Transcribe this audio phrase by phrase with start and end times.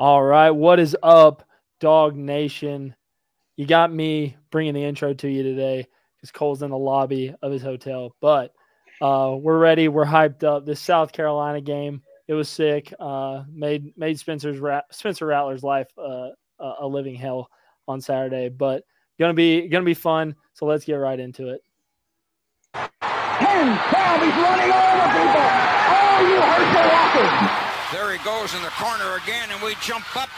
[0.00, 0.50] All right.
[0.50, 1.46] What is up,
[1.78, 2.94] Dog Nation?
[3.56, 7.52] You got me bringing the intro to you today because Cole's in the lobby of
[7.52, 8.16] his hotel.
[8.18, 8.54] But
[9.02, 9.88] uh, we're ready.
[9.88, 10.64] We're hyped up.
[10.64, 12.94] This South Carolina game, it was sick.
[12.98, 14.56] Uh, made made Spencer's
[14.90, 17.50] Spencer Rattler's life uh, a living hell
[17.86, 18.84] on Saturday, but
[19.18, 20.34] gonna be gonna be fun.
[20.54, 21.62] So let's get right into it.
[22.72, 22.88] Twelve.
[24.22, 25.44] He's running over people.
[25.92, 27.69] Oh, you hurt the walking.
[27.92, 30.28] There he goes in the corner again, and we jump up.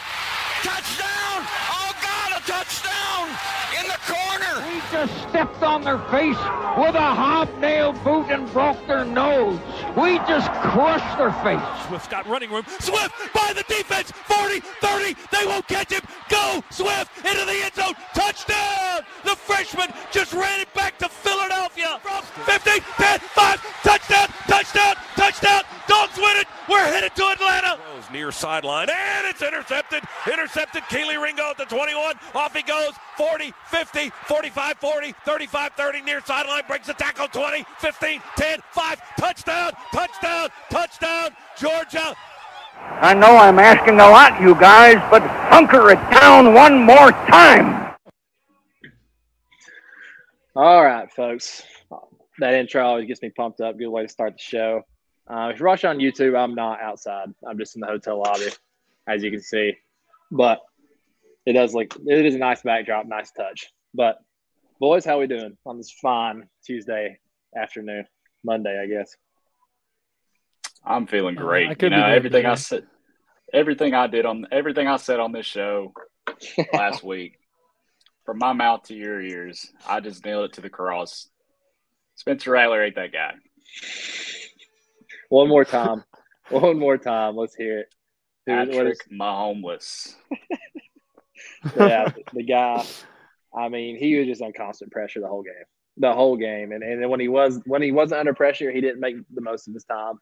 [0.62, 1.44] Touchdown!
[1.68, 3.28] Oh, God, a touchdown
[3.78, 4.66] in the corner!
[4.72, 6.38] We just stepped on their face
[6.78, 9.60] with a hobnail boot and broke their nose.
[9.96, 11.86] We just crushed their face.
[11.86, 12.64] Swift's got running room.
[12.80, 14.10] Swift by the defense.
[14.10, 15.16] 40, 30.
[15.30, 16.02] They won't catch him.
[16.30, 17.94] Go, Swift, into the end zone.
[18.14, 19.02] Touchdown!
[19.24, 21.98] The freshman just ran it back to Philadelphia.
[22.02, 23.82] From 15, 10, 5.
[23.82, 25.62] Touchdown, touchdown, touchdown.
[25.88, 26.46] Dogs win it.
[26.68, 27.78] We're headed to Atlanta.
[28.12, 30.02] Near sideline, and it's intercepted.
[30.30, 30.82] Intercepted.
[30.84, 32.16] Kelee Ringo at the 21.
[32.34, 32.92] Off he goes.
[33.16, 36.02] 40, 50, 45, 40, 35, 30.
[36.02, 36.62] Near sideline.
[36.68, 37.28] Breaks the tackle.
[37.28, 39.02] 20, 15, 10, 5.
[39.16, 41.30] Touchdown, touchdown, touchdown.
[41.62, 42.16] Georgia.
[42.76, 47.94] I know I'm asking a lot, you guys, but hunker it down one more time.
[50.56, 51.62] All right, folks.
[52.38, 53.78] That intro always gets me pumped up.
[53.78, 54.82] Good way to start the show.
[55.28, 57.28] Uh, if you're watching on YouTube, I'm not outside.
[57.46, 58.48] I'm just in the hotel lobby,
[59.06, 59.76] as you can see.
[60.30, 60.60] But
[61.46, 63.72] it does look it is a nice backdrop, nice touch.
[63.94, 64.18] But
[64.80, 67.18] boys, how we doing on this fine Tuesday
[67.56, 68.06] afternoon,
[68.42, 69.14] Monday, I guess.
[70.84, 71.70] I'm feeling uh, great.
[71.70, 72.86] Uh, you know, everything I said,
[73.52, 75.92] everything I did on everything I said on this show
[76.72, 77.38] last week,
[78.24, 81.28] from my mouth to your ears, I just nailed it to the cross.
[82.14, 83.32] Spencer Rattler ain't that guy.
[85.28, 86.04] One more time.
[86.50, 87.36] One more time.
[87.36, 87.94] Let's hear it.
[88.46, 89.00] Dude, Patrick is...
[89.10, 90.14] Mahomeless.
[91.76, 92.84] yeah, the guy.
[93.56, 95.52] I mean, he was just on constant pressure the whole game.
[95.98, 99.00] The whole game, and and when he was when he wasn't under pressure, he didn't
[99.00, 100.18] make the most of his time.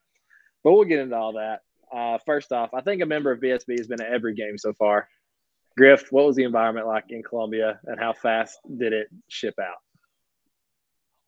[0.63, 1.61] But we'll get into all that.
[1.93, 4.73] Uh, first off, I think a member of BSB has been at every game so
[4.73, 5.09] far.
[5.77, 9.79] Griff, what was the environment like in Columbia, and how fast did it ship out?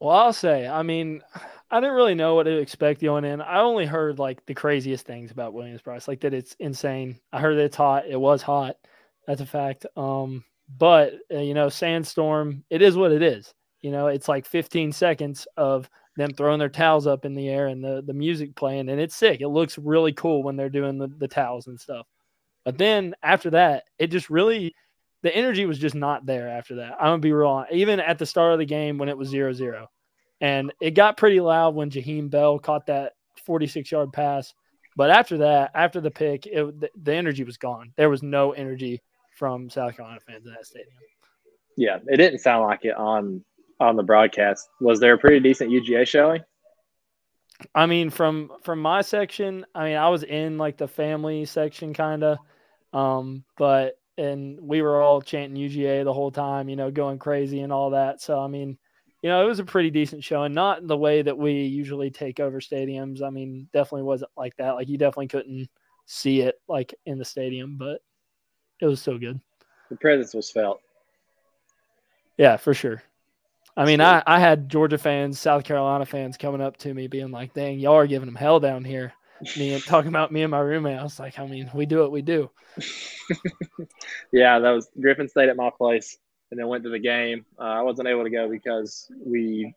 [0.01, 1.23] Well, I'll say, I mean,
[1.71, 3.41] I didn't really know what to expect going in.
[3.41, 7.21] I only heard like the craziest things about Williams-Brice, like that it's insane.
[7.33, 8.07] I heard that it's hot.
[8.09, 8.77] It was hot.
[9.27, 9.87] That's a fact.
[9.97, 10.45] Um,
[10.77, 13.55] but uh, you know, sandstorm, it is what it is.
[13.81, 17.69] You know, it's like 15 seconds of them throwing their towels up in the air
[17.69, 19.41] and the, the music playing, and it's sick.
[19.41, 22.07] It looks really cool when they're doing the, the towels and stuff.
[22.65, 24.75] But then after that, it just really
[25.23, 26.93] the energy was just not there after that.
[26.99, 27.65] I'm gonna be real.
[27.73, 29.89] Even at the start of the game when it was zero zero,
[30.41, 34.53] and it got pretty loud when Jaheim Bell caught that 46 yard pass.
[34.97, 37.93] But after that, after the pick, it, the, the energy was gone.
[37.97, 39.01] There was no energy
[39.31, 40.93] from South Carolina fans in that stadium.
[41.77, 43.43] Yeah, it didn't sound like it on
[43.81, 44.69] on the broadcast.
[44.81, 46.43] Was there a pretty decent UGA showing?
[47.75, 51.95] I mean, from from my section, I mean, I was in like the family section,
[51.95, 52.39] kind of,
[52.93, 57.61] um, but and we were all chanting UGA the whole time, you know, going crazy
[57.61, 58.21] and all that.
[58.21, 58.79] So I mean,
[59.23, 62.11] you know, it was a pretty decent show, and not the way that we usually
[62.11, 63.23] take over stadiums.
[63.23, 64.73] I mean, definitely wasn't like that.
[64.73, 65.69] Like you definitely couldn't
[66.07, 68.01] see it like in the stadium, but
[68.81, 69.41] it was so good.
[69.91, 70.81] The presence was felt.
[72.37, 73.03] Yeah, for sure.
[73.77, 77.31] I mean, I, I had Georgia fans, South Carolina fans coming up to me being
[77.31, 79.15] like, dang, y'all are giving them hell down here.
[79.57, 80.99] Me and talking about me and my roommate.
[80.99, 82.51] I was like, I mean, we do what we do.
[84.33, 86.17] yeah, that was Griffin stayed at my place
[86.51, 87.45] and then went to the game.
[87.59, 89.75] Uh, I wasn't able to go because we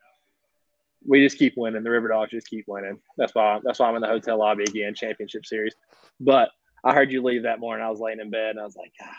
[1.07, 1.83] we just keep winning.
[1.83, 2.99] The River Dogs just keep winning.
[3.17, 5.73] That's why that's why I'm in the hotel lobby again, championship series.
[6.19, 6.49] But
[6.83, 7.83] I heard you leave that morning.
[7.85, 9.09] I was laying in bed and I was like, ah, I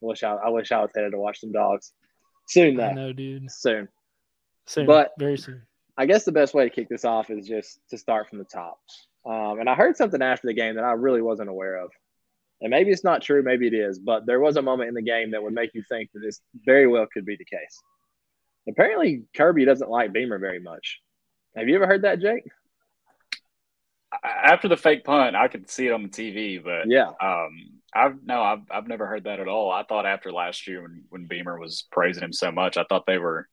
[0.00, 1.92] wish I, I wish I was headed to watch some dogs.
[2.46, 2.86] Soon, though.
[2.86, 3.50] I know, dude.
[3.50, 3.88] Soon.
[4.66, 4.86] Soon.
[4.86, 5.62] But very soon.
[5.98, 8.44] I guess the best way to kick this off is just to start from the
[8.44, 8.78] top.
[9.24, 11.90] Um, and I heard something after the game that I really wasn't aware of.
[12.60, 15.02] And maybe it's not true, maybe it is, but there was a moment in the
[15.02, 17.82] game that would make you think that this very well could be the case.
[18.68, 21.00] Apparently, Kirby doesn't like Beamer very much.
[21.54, 22.44] Have you ever heard that, Jake?
[24.24, 28.22] After the fake punt, I could see it on the TV, but yeah, um, I've
[28.24, 29.70] no, I've I've never heard that at all.
[29.70, 33.06] I thought after last year when when Beamer was praising him so much, I thought
[33.06, 33.48] they were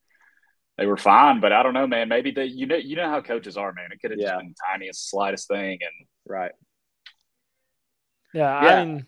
[0.77, 2.09] they were fine, but I don't know, man.
[2.09, 3.89] Maybe they, you know, you know how coaches are, man.
[3.91, 4.29] It could have yeah.
[4.29, 6.51] just been the tiniest, slightest thing, and right.
[8.33, 8.75] Yeah, yeah.
[8.75, 9.05] I mean,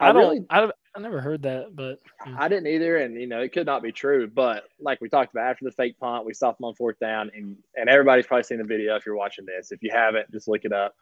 [0.00, 2.36] I, I don't, really, I, I never heard that, but hmm.
[2.38, 4.28] I didn't either, and you know, it could not be true.
[4.28, 7.30] But like we talked about after the fake punt, we stopped them on fourth down,
[7.34, 9.72] and and everybody's probably seen the video if you're watching this.
[9.72, 10.94] If you haven't, just look it up.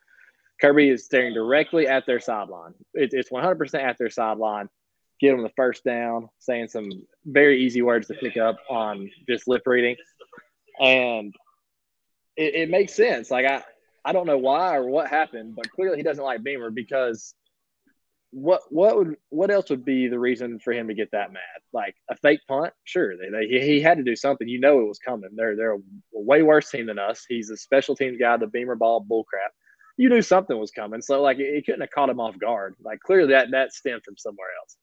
[0.60, 2.74] Kirby is staring directly at their sideline.
[2.94, 4.68] It, it's 100% at their sideline.
[5.20, 6.88] Get them the first down, saying some
[7.24, 9.96] very easy words to pick up on just lip reading.
[10.80, 11.34] And
[12.36, 13.30] it, it makes sense.
[13.30, 13.62] Like, I,
[14.04, 17.34] I don't know why or what happened, but clearly he doesn't like Beamer because
[18.34, 21.40] what what would what else would be the reason for him to get that mad?
[21.72, 22.72] Like a fake punt?
[22.82, 24.48] Sure, they, they, he had to do something.
[24.48, 25.30] You know it was coming.
[25.36, 25.80] They're they're a
[26.12, 27.24] way worse team than us.
[27.26, 28.36] He's a special teams guy.
[28.36, 29.52] The Beamer ball bullcrap.
[29.96, 32.75] You knew something was coming, so like it, it couldn't have caught him off guard.
[32.82, 34.76] Like clearly that that stemmed from somewhere else.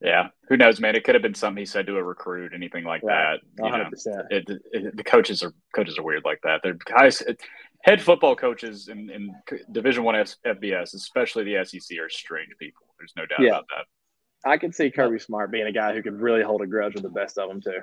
[0.00, 0.96] Yeah, who knows, man?
[0.96, 3.38] It could have been something he said to a recruit, anything like right.
[3.56, 3.62] that.
[3.62, 4.28] One hundred percent.
[4.30, 6.60] The coaches are coaches are weird like that.
[6.62, 7.20] They're guys.
[7.20, 7.40] It,
[7.82, 9.34] head football coaches in, in
[9.72, 12.86] Division One FBS, especially the SEC, are strange people.
[12.98, 13.50] There's no doubt yeah.
[13.50, 14.48] about that.
[14.48, 17.02] I could see Kirby Smart being a guy who could really hold a grudge with
[17.02, 17.80] the best of them too.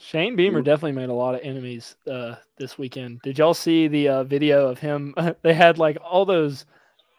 [0.00, 3.20] Shane Beamer definitely made a lot of enemies uh, this weekend.
[3.22, 5.14] Did y'all see the uh, video of him?
[5.42, 6.64] they had like all those,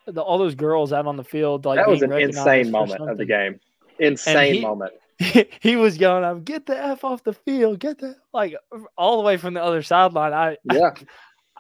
[0.08, 1.66] the, all those girls out on the field.
[1.66, 3.10] Like that was an insane moment something.
[3.10, 3.60] of the game.
[4.00, 4.94] Insane he, moment.
[5.60, 8.56] He, was going, "I'm get the f off the field, get the like
[8.98, 10.90] all the way from the other sideline." I yeah.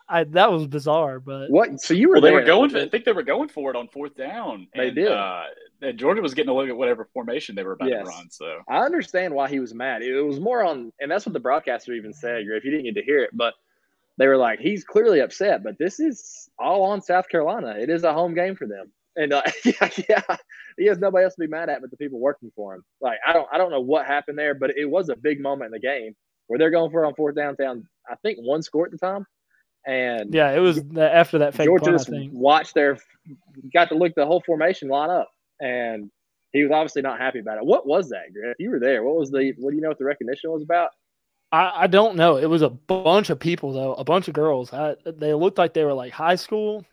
[0.09, 1.79] I, that was bizarre, but what?
[1.79, 2.71] So you were well, they were going.
[2.71, 4.67] For, I think they were going for it on fourth down.
[4.75, 5.11] They and, did.
[5.11, 5.43] Uh,
[5.81, 8.03] and Georgia was getting a look at whatever formation they were about yes.
[8.03, 8.29] to run.
[8.29, 10.01] So I understand why he was mad.
[10.03, 12.43] It was more on, and that's what the broadcaster even said.
[12.47, 13.53] If you didn't get to hear it, but
[14.17, 15.63] they were like, he's clearly upset.
[15.63, 17.75] But this is all on South Carolina.
[17.79, 20.37] It is a home game for them, and uh, yeah, yeah,
[20.77, 22.83] he has nobody else to be mad at but the people working for him.
[23.01, 25.67] Like I don't, I don't know what happened there, but it was a big moment
[25.67, 26.15] in the game
[26.47, 27.87] where they're going for it on fourth down, downtown.
[28.09, 29.25] I think one score at the time.
[29.85, 32.99] And yeah, it was after that fake Georgia punt, just watched their
[33.73, 35.29] got to look the whole formation line up,
[35.61, 36.11] and
[36.51, 37.65] he was obviously not happy about it.
[37.65, 38.57] What was that, Griff?
[38.59, 39.03] You were there.
[39.03, 39.53] What was the?
[39.57, 40.89] What do you know what the recognition was about?
[41.51, 42.37] I, I don't know.
[42.37, 44.73] It was a bunch of people though, a bunch of girls.
[44.73, 46.85] I, they looked like they were like high school.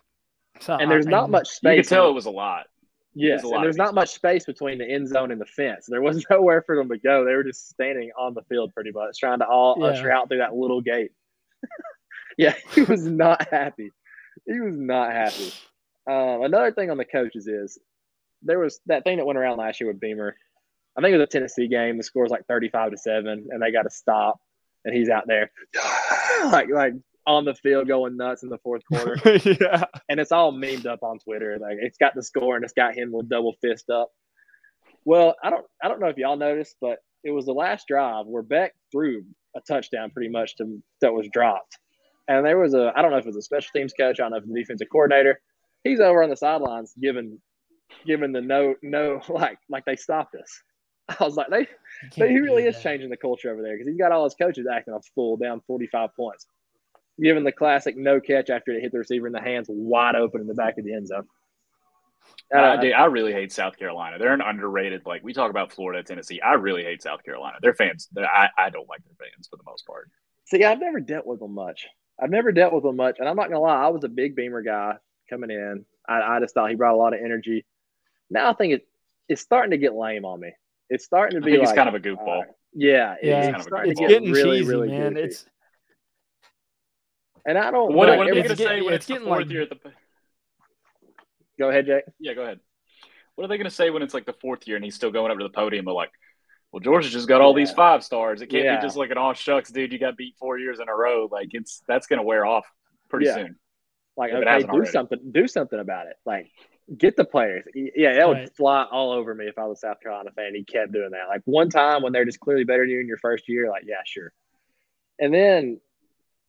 [0.60, 1.76] So and there's I, not much space.
[1.76, 2.66] You could tell it was a lot.
[3.14, 5.86] Yes, and there's not much space between the end zone and the fence.
[5.88, 7.24] There was nowhere for them to go.
[7.24, 9.86] They were just standing on the field pretty much, trying to all yeah.
[9.86, 11.10] usher out through that little gate.
[12.38, 13.90] Yeah, he was not happy.
[14.46, 15.52] He was not happy.
[16.08, 17.78] Um, another thing on the coaches is
[18.42, 20.36] there was that thing that went around last year with Beamer.
[20.96, 21.96] I think it was a Tennessee game.
[21.96, 24.40] The score was like thirty-five to seven, and they got to stop,
[24.84, 25.50] and he's out there
[26.46, 26.94] like like
[27.26, 29.16] on the field going nuts in the fourth quarter.
[29.44, 31.58] yeah, and it's all memed up on Twitter.
[31.60, 34.10] Like it's got the score and it's got him with double fist up.
[35.04, 38.26] Well, I don't I don't know if y'all noticed, but it was the last drive
[38.26, 39.24] where Beck threw
[39.56, 41.78] a touchdown pretty much to that was dropped.
[42.28, 44.24] And there was a, I don't know if it was a special teams coach, I
[44.24, 45.40] don't know if it was a defensive coordinator.
[45.84, 47.40] He's over on the sidelines giving,
[48.06, 50.62] giving the no, no, like, like they stopped us.
[51.20, 51.66] I was like, they,
[52.16, 52.82] they he really is that.
[52.82, 55.62] changing the culture over there because he's got all his coaches acting a fool down
[55.66, 56.46] 45 points,
[57.22, 60.40] giving the classic no catch after it hit the receiver in the hands wide open
[60.40, 61.26] in the back of the end zone.
[62.54, 64.18] Uh, dude, I really hate South Carolina.
[64.18, 65.02] They're an underrated.
[65.06, 66.40] Like we talk about Florida, Tennessee.
[66.40, 67.58] I really hate South Carolina.
[67.60, 68.08] Their fans.
[68.16, 70.10] I I don't like their fans for the most part.
[70.46, 71.86] See, I've never dealt with them much.
[72.20, 74.34] I've never dealt with them much, and I'm not gonna lie, I was a big
[74.34, 74.94] Beamer guy
[75.28, 75.84] coming in.
[76.08, 77.64] I, I just thought he brought a lot of energy.
[78.30, 78.88] Now I think it,
[79.28, 80.52] it's starting to get lame on me.
[80.90, 81.52] It's starting to be.
[81.52, 82.42] I think like, he's kind of a goofball.
[82.42, 85.14] Uh, yeah, yeah, it's, it's, starting it's get getting really, cheesy, really man.
[85.14, 85.26] Goofy.
[85.26, 85.44] It's
[87.46, 87.94] and I don't.
[87.94, 89.62] What, like, what are they going to say when it's, it's the fourth like, year
[89.62, 89.76] at the?
[91.58, 92.04] Go ahead, Jake.
[92.20, 92.60] Yeah, go ahead.
[93.34, 95.10] What are they going to say when it's like the fourth year and he's still
[95.10, 95.84] going up to the podium?
[95.84, 96.10] But like,
[96.72, 97.64] well, Georgia just got all yeah.
[97.64, 98.42] these five stars.
[98.42, 98.76] It can't yeah.
[98.76, 101.28] be just like an oh shucks, dude, you got beat four years in a row.
[101.30, 102.66] Like it's that's going to wear off
[103.08, 103.34] pretty yeah.
[103.34, 103.56] soon.
[104.16, 104.90] Like, okay, do already.
[104.90, 106.16] something, do something about it.
[106.26, 106.50] Like,
[106.96, 107.64] get the players.
[107.74, 108.56] Yeah, that would right.
[108.56, 110.54] fly all over me if I was a South Carolina fan.
[110.54, 111.28] He kept doing that.
[111.28, 113.84] Like one time when they're just clearly better than you in your first year, like,
[113.86, 114.32] yeah, sure.
[115.18, 115.80] And then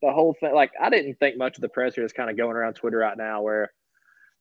[0.01, 2.55] the whole thing, like, I didn't think much of the presser is kind of going
[2.55, 3.72] around Twitter right now where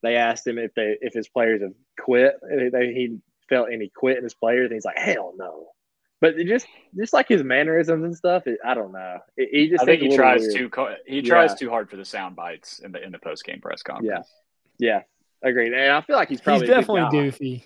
[0.02, 2.34] they asked him if they if his players have quit.
[2.42, 5.68] They, he felt any quit in his players, and he's like, hell no.
[6.20, 9.18] But just just like his mannerisms and stuff, it, I don't know.
[9.36, 10.72] It, he just I think he tries weird.
[10.72, 11.56] too he tries yeah.
[11.56, 14.28] too hard for the sound bites in the in the post game press conference.
[14.78, 15.02] Yeah, yeah,
[15.42, 15.72] agreed.
[15.72, 17.64] And I feel like he's probably he's definitely goofy.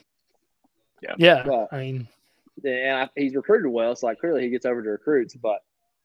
[1.03, 1.43] Yeah, yeah.
[1.45, 2.09] But, I mean,
[2.65, 5.35] and I, he's recruited well, so like clearly he gets over to recruits.
[5.35, 5.59] But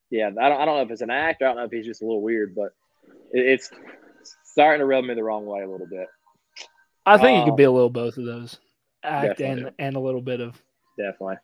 [0.09, 1.41] yeah, I don't I don't know if it's an act.
[1.41, 2.73] I don't know if he's just a little weird, but
[3.31, 3.69] it, it's
[4.43, 6.07] starting to rub me the wrong way a little bit.
[7.05, 8.57] I think um, it could be a little both of those
[9.03, 10.61] act and and a little bit of
[10.97, 11.37] definitely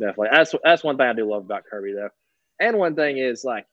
[0.00, 0.28] definitely.
[0.32, 2.10] That's that's one thing I do love about Kirby though.
[2.60, 3.66] And one thing is like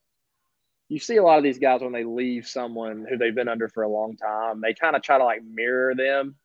[0.92, 3.70] you see a lot of these guys when they leave someone who they've been under
[3.70, 6.36] for a long time, they kind of try to like mirror them.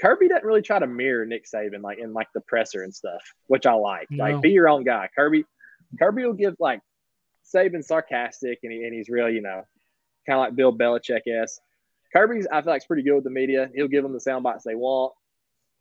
[0.00, 3.20] Kirby doesn't really try to mirror Nick Saban like in like the presser and stuff,
[3.48, 4.06] which I like.
[4.08, 4.22] No.
[4.22, 5.08] Like be your own guy.
[5.16, 5.46] Kirby
[5.98, 6.80] Kirby will give like
[7.52, 9.64] Saban sarcastic and, he, and he's real, you know,
[10.28, 11.58] kind of like Bill Belichick s.
[12.12, 13.68] Kirby's I feel like is pretty good with the media.
[13.74, 15.12] He'll give them the sound bites they want.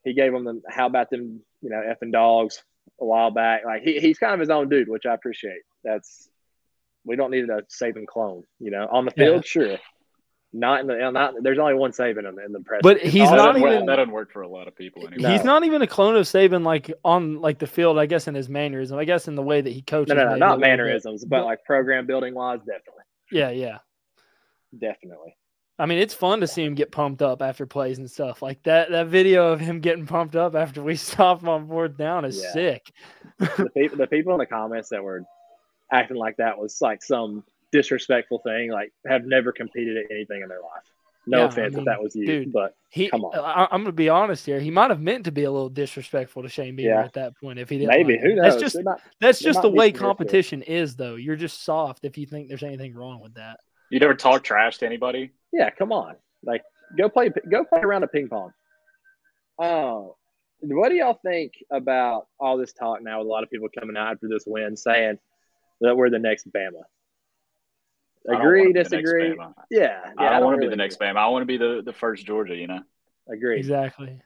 [0.03, 2.63] He gave them the how about them, you know, effing dogs
[2.99, 3.63] a while back.
[3.63, 5.61] Like he, he's kind of his own dude, which I appreciate.
[5.83, 6.29] That's
[7.05, 8.87] we don't need a Saban clone, you know.
[8.91, 9.41] On the field, yeah.
[9.43, 9.77] sure.
[10.57, 11.33] Not in the not.
[11.41, 12.79] There's only one Saban in the, in the press.
[12.81, 15.05] But he's not even that doesn't work for a lot of people.
[15.05, 15.29] Anyway.
[15.31, 17.99] He's not even a clone of Saban, like on like the field.
[17.99, 18.97] I guess in his mannerism.
[18.97, 20.15] I guess in the way that he coaches.
[20.15, 23.03] No, no, no not mannerisms, but, but like program building wise, definitely.
[23.31, 23.79] Yeah, yeah,
[24.79, 25.35] definitely.
[25.77, 28.63] I mean, it's fun to see him get pumped up after plays and stuff like
[28.63, 28.91] that.
[28.91, 32.41] That video of him getting pumped up after we stop him on fourth down is
[32.41, 32.53] yeah.
[32.53, 32.93] sick.
[33.39, 35.23] the, people, the people in the comments that were
[35.91, 38.71] acting like that was like some disrespectful thing.
[38.71, 40.83] Like, have never competed at anything in their life.
[41.27, 43.35] No yeah, offense I mean, if that was you, dude, but he, come on.
[43.35, 44.59] I, am going to be honest here.
[44.59, 47.03] He might have meant to be a little disrespectful to Shane Beamer yeah.
[47.03, 47.89] at that point if he didn't.
[47.89, 48.43] Maybe like who knows?
[48.43, 51.15] That's just not, that's just the way competition is, though.
[51.15, 53.59] You're just soft if you think there's anything wrong with that.
[53.89, 55.31] You never talk trash to anybody.
[55.51, 56.15] Yeah, come on.
[56.43, 56.61] Like,
[56.95, 58.51] go play, go play around a ping pong.
[59.57, 60.17] Oh,
[60.59, 63.97] what do y'all think about all this talk now with a lot of people coming
[63.97, 65.17] out after this win saying
[65.81, 66.83] that we're the next Bama?
[68.27, 69.37] Agree, disagree?
[69.69, 71.17] Yeah, yeah, I don't, want to really be the next Bama.
[71.17, 72.81] I want to be the, the first Georgia, you know?
[73.31, 73.57] Agree.
[73.57, 74.19] Exactly.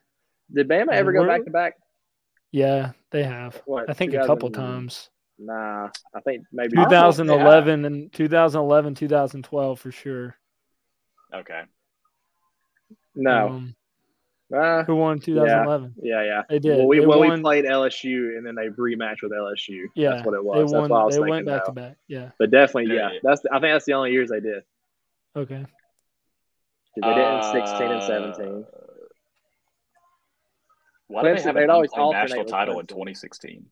[0.54, 1.74] Did Bama ever go back to back?
[2.52, 3.62] Yeah, they have.
[3.66, 5.10] What, I think a couple times.
[5.38, 10.36] Nah, I think maybe 2011 and 2011, 2012 for sure.
[11.34, 11.62] Okay.
[13.16, 13.48] No.
[13.48, 13.76] Um,
[14.56, 15.96] uh, who won 2011?
[16.02, 16.42] Yeah, yeah, yeah.
[16.50, 16.78] They did.
[16.78, 19.86] Well, we, they well, won, we played LSU and then they rematched with LSU.
[19.96, 20.72] Yeah, that's what it was.
[20.72, 21.66] They won, that's what I was they went back though.
[21.68, 21.98] to back.
[22.08, 23.12] Yeah, but definitely, yeah.
[23.14, 23.20] yeah.
[23.22, 24.64] That's I think that's the only years they did.
[25.36, 25.66] Okay.
[26.96, 28.46] They did it in 16 and 17.
[28.46, 28.80] Uh,
[31.08, 33.66] why do they have an always national title in 2016?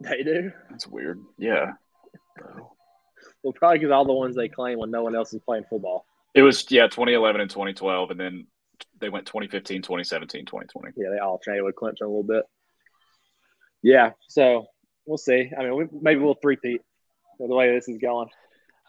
[0.00, 0.50] They do.
[0.70, 1.20] That's weird.
[1.38, 1.72] Yeah.
[3.42, 6.06] well, probably because all the ones they claim when no one else is playing football.
[6.34, 8.46] It was yeah, 2011 and 2012, and then
[9.00, 10.94] they went 2015, 2017, 2020.
[10.96, 12.44] Yeah, they alternated with Clemson a little bit.
[13.82, 14.66] Yeah, so
[15.06, 15.50] we'll see.
[15.58, 16.82] I mean, we, maybe we'll three-peat
[17.38, 18.28] the way this is going.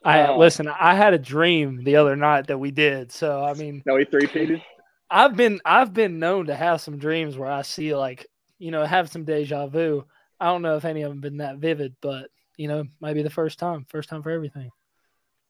[0.03, 0.67] I uh, listen.
[0.67, 3.11] I had a dream the other night that we did.
[3.11, 4.61] So I mean, no, we three-peated.
[5.09, 8.25] I've been I've been known to have some dreams where I see like
[8.57, 10.05] you know have some deja vu.
[10.39, 13.23] I don't know if any of them been that vivid, but you know, might be
[13.23, 14.69] the first time, first time for everything.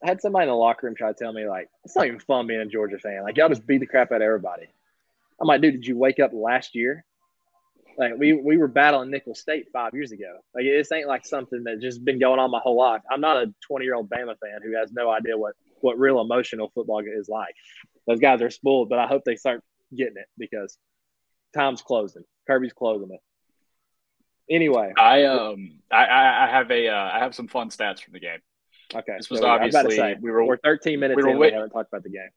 [0.04, 2.20] I had somebody in the locker room try to tell me like it's not even
[2.20, 3.24] fun being a Georgia fan.
[3.24, 4.68] Like y'all just beat the crap out of everybody.
[5.40, 7.04] I'm like, dude, did you wake up last year?
[7.98, 10.40] Like we we were battling Nicholls State five years ago.
[10.56, 13.02] Like this ain't like something that just been going on my whole life.
[13.12, 16.22] I'm not a 20 year old Bama fan who has no idea what what real
[16.22, 17.54] emotional football is like.
[18.08, 19.64] Those guys are spoiled, but I hope they start
[19.96, 20.78] getting it because
[21.54, 22.24] time's closing.
[22.48, 23.20] Kirby's closing it.
[24.50, 28.20] Anyway, I um I I have a uh, I have some fun stats from the
[28.20, 28.40] game.
[28.94, 31.38] Okay, this was so obviously say, we were we're 13 minutes we were in.
[31.38, 32.30] Wait- we haven't talked about the game.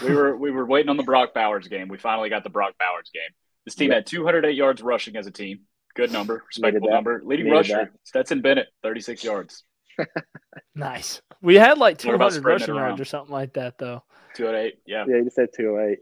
[0.06, 1.88] we were we were waiting on the Brock Bowers game.
[1.88, 3.30] We finally got the Brock Bowers game.
[3.64, 3.98] This team yep.
[3.98, 5.60] had 208 yards rushing as a team.
[5.94, 7.22] Good number, respectable number.
[7.24, 7.90] Leading Needed rusher that.
[8.04, 9.64] Stetson Bennett, 36 yards.
[10.74, 11.20] nice.
[11.42, 14.02] We had like 200 rushing yards or something like that, though.
[14.34, 15.04] 208, yeah.
[15.06, 15.98] Yeah, you just said 208.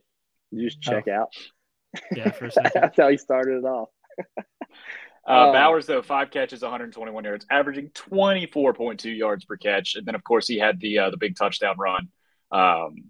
[0.53, 0.93] You just oh.
[0.93, 1.13] check oh.
[1.13, 1.29] out.
[2.15, 2.73] Yeah, for a second.
[2.81, 3.89] That's how he started it off.
[5.29, 9.95] Uh, um, Bowers, though, five catches, 121 yards, averaging 24.2 yards per catch.
[9.95, 12.09] And then, of course, he had the uh, the big touchdown run
[12.51, 13.05] um,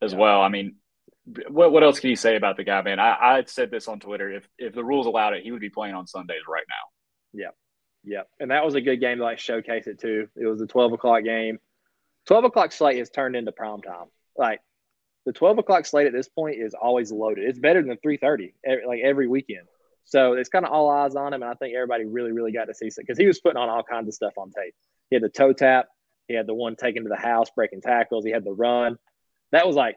[0.00, 0.18] as yeah.
[0.18, 0.40] well.
[0.40, 0.76] I mean,
[1.48, 2.98] what, what else can you say about the guy, man?
[2.98, 4.32] I, I said this on Twitter.
[4.32, 7.40] If if the rules allowed it, he would be playing on Sundays right now.
[7.40, 7.50] Yeah.
[8.02, 8.22] Yeah.
[8.38, 10.28] And that was a good game to like showcase it too.
[10.36, 11.58] It was a 12 o'clock game.
[12.26, 14.06] 12 o'clock slate has turned into prime time.
[14.36, 14.60] Like
[15.26, 17.44] the 12 o'clock slate at this point is always loaded.
[17.44, 18.54] It's better than 3:30
[18.86, 19.66] like every weekend.
[20.10, 22.66] So it's kind of all eyes on him, and I think everybody really, really got
[22.66, 24.74] to see it because he was putting on all kinds of stuff on tape.
[25.08, 25.86] He had the toe tap,
[26.28, 28.98] he had the one taken to the house, breaking tackles, he had the run.
[29.52, 29.96] That was like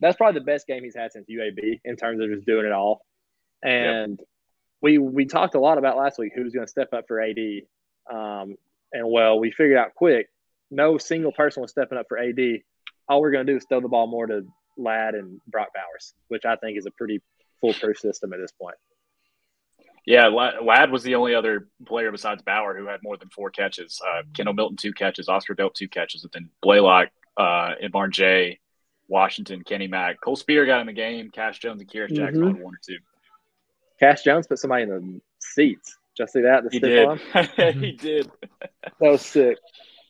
[0.00, 2.72] that's probably the best game he's had since UAB in terms of just doing it
[2.72, 3.00] all.
[3.62, 4.28] And yep.
[4.82, 7.38] we we talked a lot about last week who's going to step up for AD,
[8.12, 8.56] um,
[8.92, 10.28] and well, we figured out quick
[10.70, 12.38] no single person was stepping up for AD.
[13.08, 14.44] All we're going to do is throw the ball more to
[14.76, 17.22] Ladd and Brock Bowers, which I think is a pretty
[17.60, 18.76] foolproof system at this point.
[20.06, 24.00] Yeah, Ladd was the only other player besides Bauer who had more than four catches.
[24.06, 28.60] Uh, Kendall Milton two catches, Oscar Delp two catches, and then Blaylock, uh, and J,
[29.08, 31.30] Washington, Kenny Mack, Cole Spear got in the game.
[31.30, 32.62] Cash Jones and Kearis Jackson mm-hmm.
[32.62, 32.98] one or two.
[33.98, 35.96] Cash Jones put somebody in the seats.
[36.16, 36.62] Just see that?
[36.64, 37.74] The he did.
[37.74, 38.30] he did.
[39.00, 39.58] that was sick.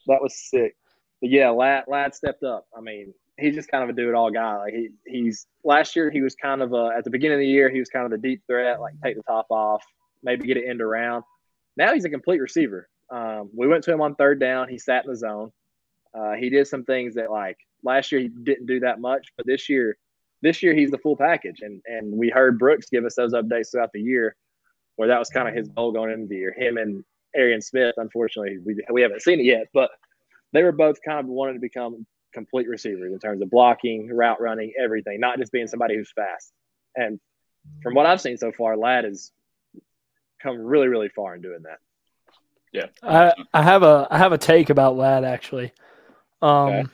[0.06, 0.76] That was sick.
[1.20, 2.66] But yeah, Ladd, Ladd stepped up.
[2.76, 4.56] I mean, he's just kind of a do it all guy.
[4.56, 7.46] Like he he's last year he was kind of a at the beginning of the
[7.46, 9.84] year he was kind of the deep threat, like take the top off,
[10.22, 11.24] maybe get it end around.
[11.76, 12.88] Now he's a complete receiver.
[13.10, 14.68] Um, we went to him on third down.
[14.68, 15.52] He sat in the zone.
[16.14, 19.46] Uh, he did some things that like last year he didn't do that much, but
[19.46, 19.96] this year,
[20.42, 21.60] this year he's the full package.
[21.60, 24.34] And and we heard Brooks give us those updates throughout the year,
[24.96, 26.54] where that was kind of his goal going into the year.
[26.56, 29.90] Him and Arian Smith, unfortunately, we we haven't seen it yet, but
[30.52, 34.40] they were both kind of wanting to become complete receivers in terms of blocking, route
[34.40, 36.52] running, everything, not just being somebody who's fast.
[36.94, 37.18] And
[37.82, 39.32] from what I've seen so far, Ladd has
[40.42, 41.78] come really, really far in doing that.
[42.72, 45.72] Yeah, I, I have a I have a take about Ladd actually.
[46.42, 46.84] Um, okay.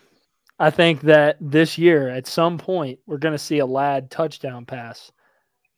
[0.61, 4.65] I think that this year, at some point, we're going to see a Ladd touchdown
[4.65, 5.11] pass.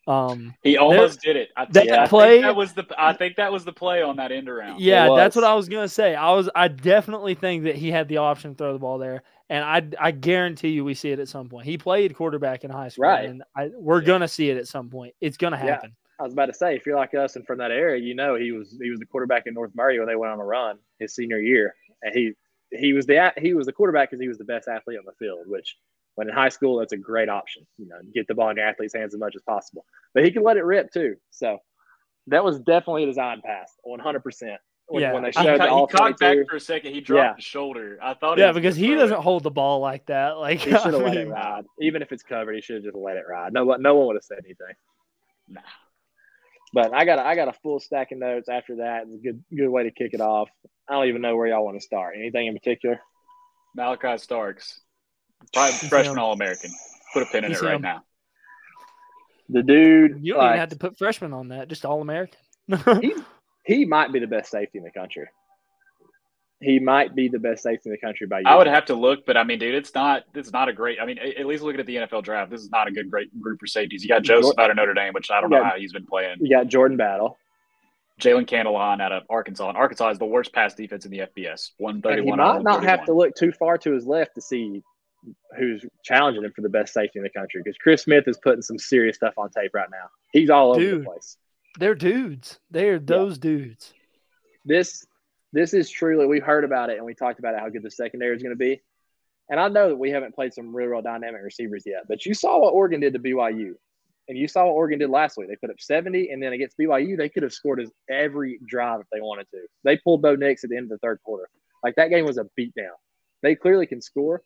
[0.06, 1.48] Um, he almost did it.
[1.56, 2.86] I think, that play that was the.
[2.98, 4.80] I think that was the play on that end around.
[4.80, 6.14] Yeah, that's what I was gonna say.
[6.14, 6.50] I was.
[6.54, 10.08] I definitely think that he had the option to throw the ball there, and I.
[10.08, 11.66] I guarantee you, we see it at some point.
[11.66, 13.28] He played quarterback in high school, right?
[13.28, 14.06] And I, we're yeah.
[14.06, 15.14] gonna see it at some point.
[15.20, 15.90] It's gonna happen.
[15.90, 16.04] Yeah.
[16.20, 18.36] I was about to say, if you're like us and from that area, you know
[18.36, 20.78] he was he was the quarterback in North Murray when they went on a run
[20.98, 22.34] his senior year, and he
[22.70, 25.12] he was the he was the quarterback because he was the best athlete on the
[25.12, 25.46] field.
[25.46, 25.76] Which,
[26.14, 27.66] when in high school, that's a great option.
[27.78, 29.84] You know, get the ball in your athlete's hands as much as possible.
[30.12, 31.16] But he can let it rip too.
[31.30, 31.58] So
[32.28, 34.20] that was definitely a design pass, 100.
[34.20, 35.12] percent when, yeah.
[35.12, 36.92] when they showed I, the he caught back for a second.
[36.92, 37.36] He dropped yeah.
[37.36, 37.98] his shoulder.
[38.02, 40.38] I thought, yeah, because he doesn't hold the ball like that.
[40.38, 42.54] Like he should have let it ride, even if it's covered.
[42.54, 43.52] He should have just let it ride.
[43.52, 44.74] No, no one would have said anything.
[45.48, 45.60] Nah.
[46.72, 49.04] But I got a, I got a full stack of notes after that.
[49.04, 50.50] It's a good good way to kick it off.
[50.88, 52.16] I don't even know where y'all want to start.
[52.18, 53.00] Anything in particular?
[53.78, 54.80] Malaki Starks,
[55.52, 56.70] probably freshman All American.
[57.12, 58.02] Put a pin in it right now.
[59.48, 60.20] The dude.
[60.22, 61.68] You don't like, even have to put freshman on that.
[61.68, 62.40] Just All American.
[63.00, 63.14] he,
[63.64, 65.26] he might be the best safety in the country
[66.64, 68.44] he might be the best safety in the country by you.
[68.46, 70.24] I would have to look, but I mean, dude, it's not.
[70.34, 70.98] It's not a great.
[71.00, 73.28] I mean, at least looking at the NFL draft, this is not a good great
[73.40, 74.02] group for safeties.
[74.02, 76.36] You got Joseph out of Notre Dame, which I don't know how he's been playing.
[76.40, 77.38] You got Jordan Battle,
[78.20, 81.70] Jalen Catalon out of Arkansas, and Arkansas is the worst pass defense in the FBS.
[81.78, 82.38] One thirty one.
[82.38, 84.82] He might not have to look too far to his left to see
[85.56, 88.62] who's challenging him for the best safety in the country because Chris Smith is putting
[88.62, 90.08] some serious stuff on tape right now.
[90.32, 91.36] He's all Dude, over the place.
[91.78, 92.58] They're dudes.
[92.70, 93.42] They're those yeah.
[93.42, 93.92] dudes.
[94.64, 95.06] This
[95.52, 97.90] this is truly we heard about it and we talked about it, how good the
[97.90, 98.82] secondary is going to be.
[99.48, 102.34] And I know that we haven't played some real, real dynamic receivers yet, but you
[102.34, 103.74] saw what Oregon did to BYU,
[104.28, 105.48] and you saw what Oregon did last week.
[105.48, 109.06] They put up 70, and then against BYU, they could have scored every drive if
[109.12, 109.60] they wanted to.
[109.84, 111.48] They pulled Bo Nix at the end of the third quarter.
[111.82, 112.96] Like that game was a beatdown.
[113.42, 114.42] They clearly can score.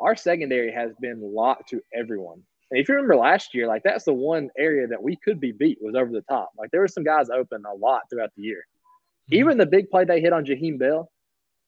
[0.00, 2.42] Our secondary has been locked to everyone.
[2.70, 5.52] And if you remember last year, like that's the one area that we could be
[5.52, 6.50] beat was over the top.
[6.58, 8.64] Like there were some guys open a lot throughout the year.
[9.30, 9.34] Mm-hmm.
[9.36, 11.10] Even the big play they hit on Jaheim Bell,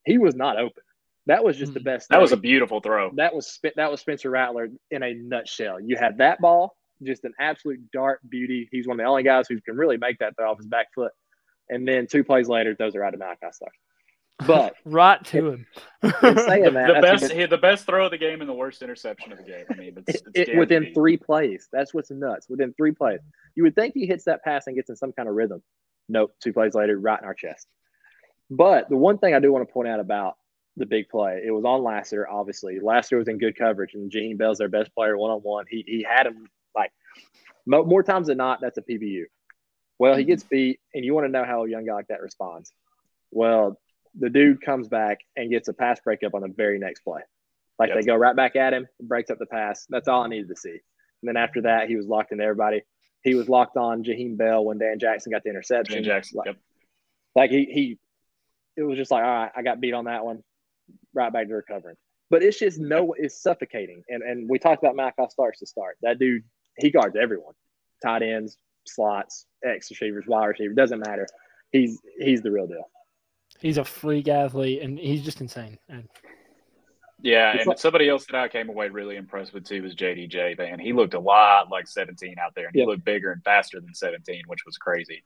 [0.05, 0.83] he was not open.
[1.27, 1.85] That was just the mm-hmm.
[1.85, 2.09] best.
[2.09, 2.21] That thing.
[2.21, 3.11] was a beautiful throw.
[3.15, 5.79] That was that was Spencer Rattler in a nutshell.
[5.79, 8.67] You had that ball, just an absolute dart beauty.
[8.71, 10.87] He's one of the only guys who can really make that throw off his back
[10.95, 11.11] foot.
[11.69, 13.77] And then two plays later, those are out of Malaki Starks.
[14.45, 15.67] But right to him.
[16.03, 19.31] saying that, the best, good, the best throw of the game and the worst interception
[19.31, 19.65] of the game.
[19.71, 21.67] I mean, it's, it's it, within three plays.
[21.71, 22.47] That's what's nuts.
[22.49, 23.19] Within three plays,
[23.55, 25.63] you would think he hits that pass and gets in some kind of rhythm.
[26.07, 26.35] Nope.
[26.41, 27.67] Two plays later, right in our chest.
[28.49, 30.37] But the one thing I do want to point out about
[30.77, 32.79] the big play, it was on Lassiter, obviously.
[32.79, 35.65] Lassiter was in good coverage, and Jaheim Bell's their best player one on one.
[35.69, 36.91] He he had him like
[37.65, 39.23] more times than not, that's a PBU.
[39.99, 40.29] Well, he mm-hmm.
[40.29, 42.71] gets beat, and you want to know how a young guy like that responds.
[43.31, 43.79] Well,
[44.19, 47.21] the dude comes back and gets a pass breakup on the very next play.
[47.79, 47.99] Like yep.
[47.99, 49.85] they go right back at him, breaks up the pass.
[49.89, 50.69] That's all I needed to see.
[50.69, 50.79] And
[51.23, 52.81] then after that, he was locked into everybody.
[53.23, 55.95] He was locked on Jaheim Bell when Dan Jackson got the interception.
[55.95, 56.57] Dan Jackson, like, yep.
[57.35, 57.99] like he he
[58.75, 60.43] it was just like, all right, I got beat on that one,
[61.13, 61.95] right back to recovering.
[62.29, 64.03] But it's just no, it's suffocating.
[64.07, 65.97] And and we talked about Malaki Starks to start.
[66.01, 66.43] That dude,
[66.77, 67.53] he guards everyone,
[68.03, 71.27] tight ends, slots, X receivers, wide receiver, doesn't matter.
[71.71, 72.89] He's he's the real deal.
[73.59, 75.77] He's a freak athlete, and he's just insane.
[75.89, 76.07] And
[77.21, 80.57] yeah, and like, somebody else that I came away really impressed with too was JDJ.
[80.57, 83.79] Man, he looked a lot like 17 out there, and he looked bigger and faster
[83.79, 85.23] than 17, which was crazy.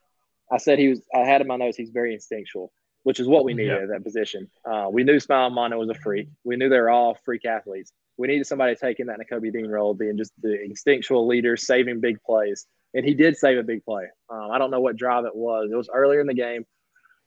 [0.52, 1.02] I said he was.
[1.14, 1.78] I had in my notes.
[1.78, 2.72] He's very instinctual
[3.04, 3.84] which is what we needed yeah.
[3.84, 4.50] at that position.
[4.66, 6.28] Uh, we knew Smael Mondon was a freak.
[6.44, 7.92] We knew they were all freak athletes.
[8.18, 12.22] We needed somebody taking that Nakobe Dean role, being just the instinctual leader, saving big
[12.24, 12.68] plays.
[12.94, 14.08] And he did save a big play.
[14.30, 15.70] Um, I don't know what drive it was.
[15.72, 16.66] It was earlier in the game.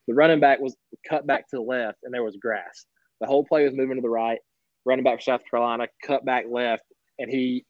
[0.06, 0.76] The running back was
[1.08, 2.86] cut back to the left, and there was grass.
[3.20, 4.38] The whole play was moving to the right.
[4.84, 6.84] Running back for South Carolina cut back left,
[7.18, 7.64] and he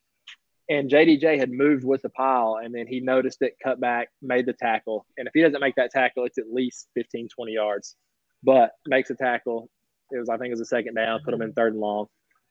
[0.68, 4.47] and JDJ had moved with the pile and then he noticed it, cut back, made
[4.47, 5.05] the tackle.
[5.18, 7.97] And if he doesn't make that tackle, it's at least 15, 20 yards.
[8.42, 9.68] But makes a tackle.
[10.11, 12.07] It was, I think it was a second down, put him in third and long.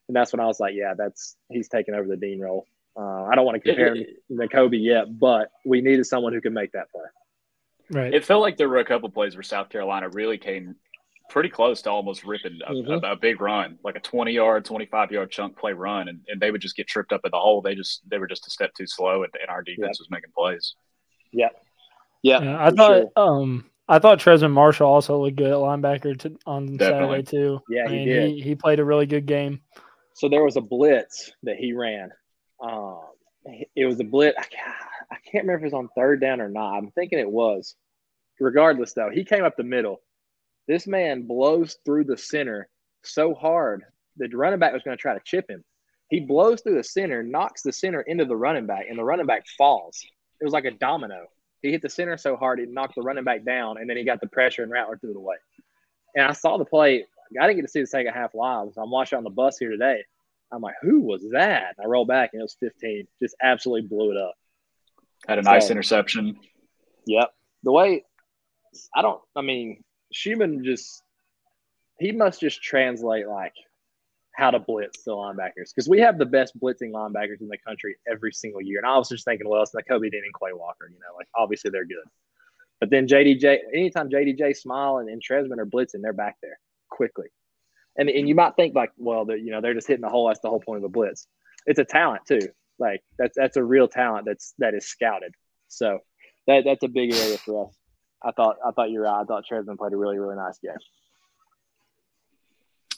[0.08, 2.66] And that's when I was like, yeah, that's he's taking over the Dean role.
[2.96, 4.06] Uh, I don't want to compare him
[4.40, 7.06] to Kobe yet, but we needed someone who could make that play.
[7.90, 8.14] Right.
[8.14, 10.76] It felt like there were a couple plays where South Carolina really came
[11.30, 13.06] pretty close to almost ripping a, mm-hmm.
[13.06, 16.42] a, a, big run, like a 20 yard, 25 yard chunk play run, and, and
[16.42, 17.62] they would just get tripped up at the hole.
[17.62, 20.00] They just they were just a step too slow, and, and our defense yep.
[20.00, 20.76] was making plays.
[21.32, 21.50] Yeah,
[22.22, 22.42] yeah.
[22.42, 23.12] yeah I thought sure.
[23.16, 27.26] um I thought Trezmen Marshall also looked good at linebacker to, on Definitely.
[27.26, 27.60] Saturday too.
[27.70, 28.32] Yeah, I mean, he did.
[28.32, 29.62] He, he, played a really good game.
[30.14, 32.10] So there was a blitz that he ran.
[32.62, 33.02] Um,
[33.76, 34.38] it was a blitz.
[34.40, 34.46] I,
[35.14, 36.76] I can't remember if it was on third down or not.
[36.76, 37.76] I'm thinking it was.
[38.40, 40.02] Regardless, though, he came up the middle.
[40.68, 42.68] This man blows through the center
[43.04, 43.84] so hard
[44.18, 45.64] the running back was going to try to chip him.
[46.10, 49.26] He blows through the center, knocks the center into the running back, and the running
[49.26, 50.00] back falls.
[50.42, 51.28] It was like a domino.
[51.62, 54.04] He hit the center so hard he knocked the running back down, and then he
[54.04, 55.36] got the pressure and Rattler threw it away.
[56.16, 57.06] And I saw the play.
[57.40, 58.70] I didn't get to see the second half live.
[58.74, 60.04] So I'm watching on the bus here today.
[60.52, 61.76] I'm like, who was that?
[61.82, 63.08] I roll back and it was 15.
[63.22, 64.36] Just absolutely blew it up.
[65.28, 66.38] Had a nice so, interception.
[67.06, 67.34] Yep.
[67.64, 68.04] The way
[68.96, 69.22] I don't.
[69.36, 71.02] I mean, Schumann just
[72.00, 73.54] he must just translate like
[74.36, 77.96] how to blitz the linebackers because we have the best blitzing linebackers in the country
[78.12, 78.80] every single year.
[78.80, 80.90] And I was just thinking, well, it's Nakobe Dean and Quay Walker.
[80.90, 82.06] You know, like obviously they're good.
[82.80, 86.60] But then JDJ, anytime JDJ Smael and, and Trezmen are blitzing, they're back there
[86.90, 87.28] quickly.
[87.96, 90.28] And and you might think like, well, you know, they're just hitting the hole.
[90.28, 91.28] That's the whole point of the blitz.
[91.66, 92.50] It's a talent too.
[92.80, 95.34] Like that's that's a real talent that's that is scouted.
[95.68, 96.00] So
[96.48, 97.76] that that's a big area for us.
[98.24, 99.22] I thought I thought you're right.
[99.22, 100.74] I thought Trezmen played a really really nice game.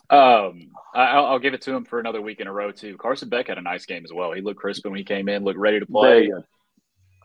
[0.07, 2.95] Um, I'll, I'll, give it to him for another week in a row too.
[2.95, 4.33] Carson Beck had a nice game as well.
[4.33, 6.29] He looked crisp when he came in, looked ready to play.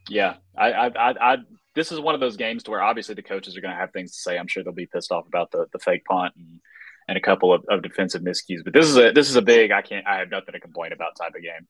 [0.08, 1.36] Yeah, I, I, I, I,
[1.74, 3.92] this is one of those games to where obviously the coaches are going to have
[3.92, 4.38] things to say.
[4.38, 6.60] I'm sure they'll be pissed off about the, the fake punt and,
[7.06, 8.64] and a couple of, of defensive miscues.
[8.64, 9.72] But this is a this is a big.
[9.72, 10.06] I can't.
[10.06, 11.68] I have nothing to complain about type of game.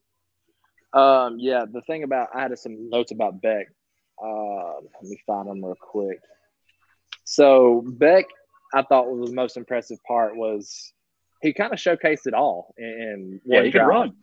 [0.92, 3.66] Um, yeah, the thing about I had some notes about Beck.
[4.22, 6.20] Uh, let me find them real quick.
[7.24, 8.26] So Beck,
[8.74, 10.92] I thought was the most impressive part was
[11.42, 12.74] he kind of showcased it all.
[12.76, 14.14] And yeah, he could run.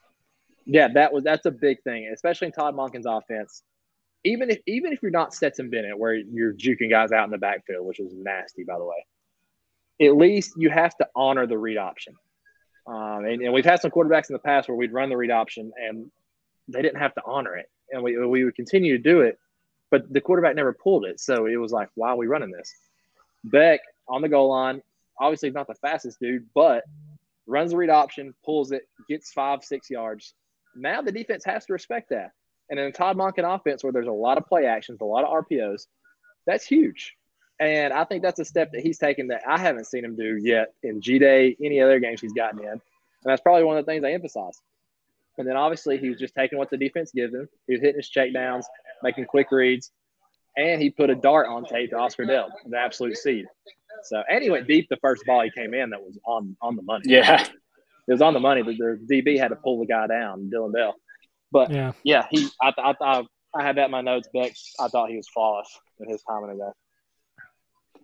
[0.66, 3.64] Yeah, that was that's a big thing, especially in Todd Monken's offense.
[4.26, 7.38] Even if even if you're not Stetson Bennett, where you're juking guys out in the
[7.38, 9.06] backfield, which is nasty, by the way.
[10.00, 12.14] At least you have to honor the read option.
[12.86, 15.32] Um, and, and, we've had some quarterbacks in the past where we'd run the read
[15.32, 16.10] option and
[16.68, 19.40] they didn't have to honor it, and we we would continue to do it,
[19.90, 22.74] but the quarterback never pulled it, so it was like, why are we running this?
[23.44, 24.82] Beck on the goal line,
[25.20, 26.84] obviously not the fastest dude, but
[27.46, 30.34] runs the read option, pulls it, gets five, six yards.
[30.76, 32.32] Now the defense has to respect that.
[32.70, 35.24] And in a Todd Monken offense where there's a lot of play actions, a lot
[35.24, 35.88] of RPOs,
[36.46, 37.16] that's huge.
[37.60, 40.38] And I think that's a step that he's taken that I haven't seen him do
[40.38, 42.70] yet in G Day, any other games he's gotten in.
[42.70, 42.82] And
[43.24, 44.62] that's probably one of the things I emphasize.
[45.38, 47.48] And then obviously he was just taking what the defense gives him.
[47.68, 48.66] He was hitting his checkdowns,
[49.04, 49.92] making quick reads,
[50.56, 53.46] and he put a dart on tape to Oscar Delp, the absolute seed.
[54.04, 56.76] So and he went deep the first ball he came in that was on on
[56.76, 57.04] the money.
[57.06, 60.50] Yeah, it was on the money, but the DB had to pull the guy down,
[60.54, 60.96] Dylan Bell.
[61.52, 63.24] But yeah, yeah, he I I I,
[63.56, 64.30] I had that in my notes.
[64.34, 65.68] Beck, I thought he was flawless
[66.00, 66.74] in his time in the game.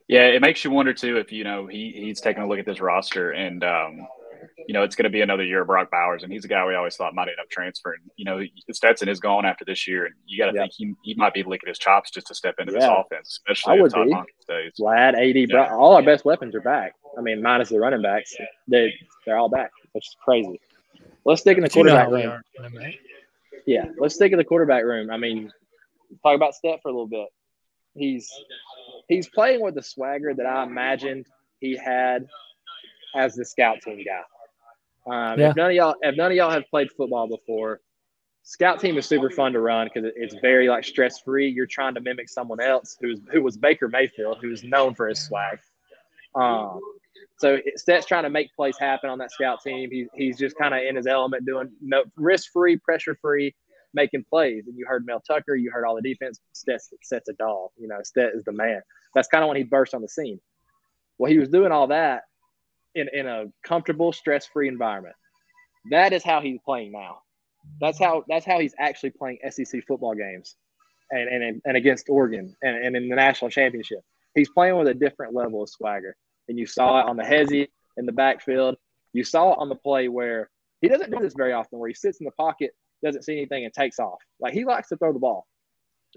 [0.08, 2.66] Yeah, it makes you wonder too if you know he he's taking a look at
[2.66, 4.08] this roster and um,
[4.68, 6.66] you know, it's going to be another year of Brock Bowers, and he's a guy
[6.66, 8.02] we always thought might end up transferring.
[8.16, 11.14] You know, Stetson is gone after this year, and you got to think he, he
[11.16, 12.80] might be licking his chops just to step into yeah.
[12.80, 14.14] this offense, especially I would Todd be.
[14.42, 14.74] stays.
[14.80, 15.76] Ladd, AD, yeah.
[15.76, 16.94] all our best weapons are back.
[17.18, 18.36] I mean, minus the running backs,
[18.68, 18.94] they
[19.26, 20.60] they're all back, which is crazy.
[21.26, 22.42] Let's stick in the quarterback room.
[23.66, 25.10] Yeah, let's stick in the quarterback room.
[25.10, 25.52] I mean,
[26.22, 27.28] talk about Stet for a little bit.
[27.96, 28.30] He's
[29.08, 31.28] he's playing with the swagger that I imagined
[31.60, 32.28] he had
[33.16, 34.22] as the scout team guy.
[35.06, 35.50] Um, yeah.
[35.50, 37.82] If none of y'all, if none of y'all have played football before,
[38.44, 41.50] scout team is super fun to run because it's very like stress free.
[41.50, 45.20] You're trying to mimic someone else who's who was Baker Mayfield, who's known for his
[45.20, 45.60] swag.
[46.36, 46.80] Um,
[47.38, 49.90] so Stet's trying to make plays happen on that scout team.
[49.92, 53.54] He, he's just kind of in his element, doing no risk free, pressure free,
[53.94, 54.66] making plays.
[54.68, 56.40] And you heard Mel Tucker, you heard all the defense.
[56.54, 57.74] Stet sets a doll.
[57.78, 58.82] You know, Stet is the man.
[59.14, 60.40] That's kind of when he burst on the scene.
[61.18, 62.24] Well, he was doing all that
[62.96, 65.16] in, in a comfortable, stress free environment.
[65.92, 67.20] That is how he's playing now.
[67.80, 70.56] That's how that's how he's actually playing SEC football games,
[71.12, 74.00] and and, and against Oregon and, and in the national championship.
[74.36, 76.16] He's playing with a different level of swagger,
[76.50, 78.76] and you saw it on the hezzy in the backfield.
[79.14, 80.50] You saw it on the play where
[80.82, 82.72] he doesn't do this very often, where he sits in the pocket,
[83.04, 84.20] doesn't see anything, and takes off.
[84.40, 85.46] Like he likes to throw the ball.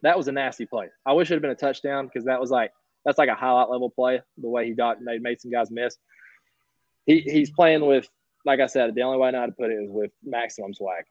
[0.03, 0.89] That was a nasty play.
[1.05, 2.73] I wish it had been a touchdown because that was like
[3.05, 4.21] that's like a highlight level play.
[4.39, 5.97] The way he got made, made some guys miss
[7.07, 8.09] he he's playing with,
[8.45, 10.75] like I said, the only way I know how to put it is with maximum
[10.75, 11.05] swag.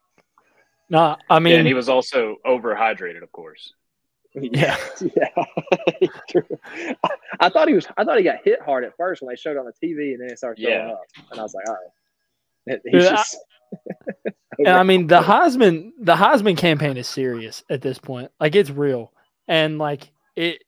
[0.89, 3.73] No, I mean, and he was also overhydrated, of course.
[4.37, 4.75] Yeah,
[5.15, 5.29] yeah.
[7.39, 7.87] I thought he was.
[7.95, 10.11] I thought he got hit hard at first when they showed it on the TV,
[10.11, 10.93] and then it started throwing yeah.
[10.93, 11.71] up, and I was like, oh.
[11.71, 12.81] all right.
[12.83, 13.37] He's yeah, just.
[14.67, 18.29] I, I mean, the Heisman, the Heisman campaign is serious at this point.
[18.37, 19.13] Like it's real,
[19.47, 20.63] and like it,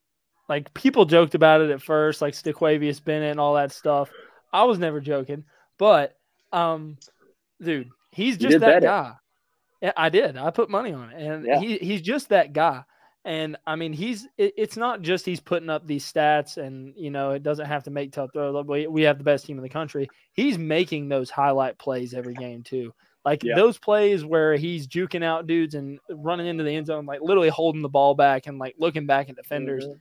[0.48, 4.10] like people joked about it at first, like Staquavius Bennett and all that stuff.
[4.58, 5.44] I was never joking,
[5.78, 6.18] but
[6.52, 6.98] um,
[7.62, 9.14] dude, he's just that guy.
[9.82, 9.94] It.
[9.96, 10.36] I did.
[10.36, 11.60] I put money on it, and yeah.
[11.60, 12.84] he he's just that guy.
[13.24, 17.12] And I mean, he's it, it's not just he's putting up these stats, and you
[17.12, 18.66] know, it doesn't have to make tough throws.
[18.66, 20.10] We, we have the best team in the country.
[20.34, 22.94] He's making those highlight plays every game too.
[23.24, 23.56] Like yeah.
[23.56, 27.50] those plays where he's juking out dudes and running into the end zone, like literally
[27.50, 29.86] holding the ball back and like looking back at defenders.
[29.86, 29.98] Mm-hmm.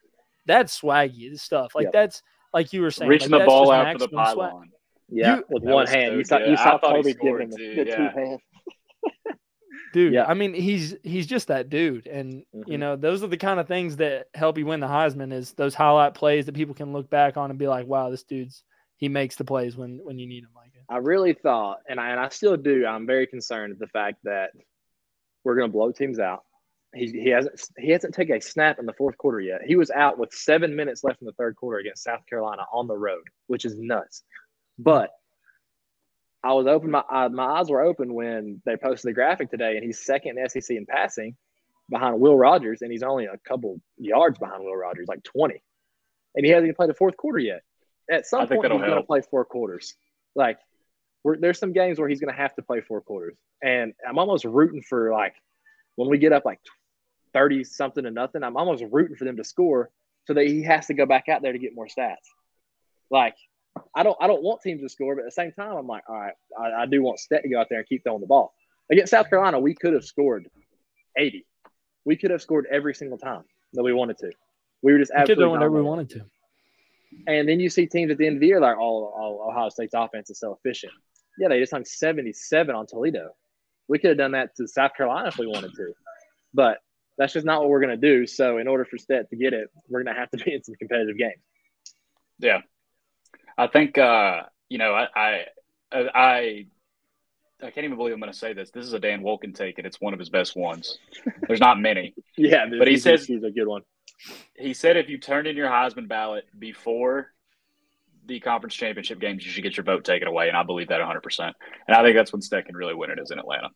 [0.47, 1.75] That's swaggy stuff.
[1.75, 2.23] Like that's
[2.57, 4.51] like you were saying, reaching like, the ball out for the pylon.
[4.51, 4.69] Swag.
[5.09, 6.17] Yeah, you, with one hand.
[6.17, 7.97] you saw, you saw Kobe giving the, the yeah.
[7.97, 8.41] two hands
[9.93, 10.15] dude.
[10.15, 10.25] Yeah.
[10.27, 12.71] I mean, he's he's just that dude, and mm-hmm.
[12.71, 15.33] you know, those are the kind of things that help you win the Heisman.
[15.33, 18.25] Is those highlight plays that people can look back on and be like, "Wow, this
[18.25, 18.63] dude's
[18.97, 20.73] he makes the plays when when you need him." Like.
[20.89, 22.87] I really thought, and I and I still do.
[22.87, 24.51] I'm very concerned at the fact that
[25.45, 26.45] we're going to blow teams out.
[26.97, 29.61] He, he hasn't he hasn't taken a snap in the fourth quarter yet.
[29.65, 32.87] He was out with seven minutes left in the third quarter against South Carolina on
[32.87, 34.23] the road, which is nuts.
[34.79, 35.11] But
[36.43, 36.91] I was open.
[36.93, 40.39] My uh, my eyes were open when they posted the graphic today, and he's second
[40.39, 41.37] in SEC in passing
[41.91, 45.63] behind Will Rogers, and he's only a couple yards behind Will Rogers, like twenty,
[46.35, 47.63] and he hasn't even played the fourth quarter yet.
[48.11, 49.95] At some point, he's going to play four quarters.
[50.37, 50.59] Like,
[51.25, 54.45] there's some games where he's going to have to play four quarters, and I'm almost
[54.45, 55.35] rooting for like
[55.97, 56.61] when we get up like
[57.37, 58.43] thirty something to nothing.
[58.43, 59.91] I'm almost rooting for them to score
[60.27, 62.15] so that he has to go back out there to get more stats.
[63.11, 63.35] Like
[63.95, 66.03] I don't I don't want teams to score, but at the same time, I'm like,
[66.09, 68.27] all right, I, I do want Stet to go out there and keep throwing the
[68.27, 68.55] ball.
[68.91, 70.49] Against South Carolina, we could have scored
[71.17, 71.45] 80.
[72.05, 73.45] We could have scored every single time
[73.75, 74.31] that we wanted to.
[74.83, 76.25] We were just absolutely we whenever we wanted to.
[77.27, 79.69] And then you see teams at the end of the year like, oh, oh, Ohio
[79.69, 80.93] State's offense is so efficient.
[81.39, 83.31] Yeah, they just hung 77 on Toledo.
[83.89, 85.93] We could have done that to South Carolina if we wanted to,
[86.55, 86.79] but
[87.19, 88.27] that's just not what we're going to do.
[88.27, 90.63] So, in order for Stet to get it, we're going to have to be in
[90.63, 91.43] some competitive games.
[92.39, 92.61] Yeah,
[93.57, 95.45] I think uh, you know I, I
[95.93, 96.67] I
[97.63, 98.71] I can't even believe I'm going to say this.
[98.71, 100.99] This is a Dan Wolken take, and it's one of his best ones.
[101.47, 102.15] There's not many.
[102.37, 103.83] yeah, but he says he's a good one.
[104.57, 107.33] He said if you turned in your Heisman ballot before
[108.27, 110.99] the conference championship games, you should get your vote taken away, and I believe that
[110.99, 111.23] 100.
[111.23, 111.57] percent
[111.89, 113.71] And I think that's when Stet can really win it is in Atlanta.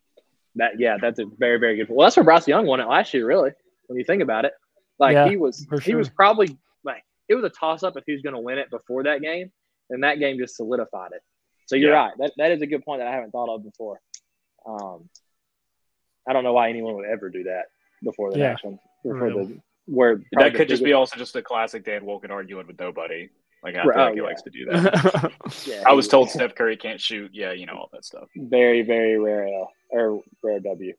[0.55, 1.87] That yeah, that's a very very good.
[1.89, 3.25] Well, that's where Bryce Young won it last year.
[3.25, 3.51] Really,
[3.87, 4.53] when you think about it,
[4.99, 5.79] like yeah, he was sure.
[5.79, 8.57] he was probably like it was a toss up if he was going to win
[8.57, 9.51] it before that game
[9.91, 11.21] and that game just solidified it.
[11.67, 11.97] So you're yeah.
[11.97, 12.13] right.
[12.17, 14.01] That that is a good point that I haven't thought of before.
[14.65, 15.09] Um,
[16.27, 17.65] I don't know why anyone would ever do that
[18.03, 18.49] before the yeah.
[18.49, 18.79] next one.
[19.03, 22.79] Before the where that could just be also just a classic Dan Wolken arguing with
[22.79, 23.29] nobody.
[23.63, 24.23] Like I feel like oh, he yeah.
[24.23, 25.31] likes to do that.
[25.65, 27.31] yeah, I was told Steph Curry can't shoot.
[27.33, 28.27] Yeah, you know all that stuff.
[28.35, 30.93] Very very rare L or rare W.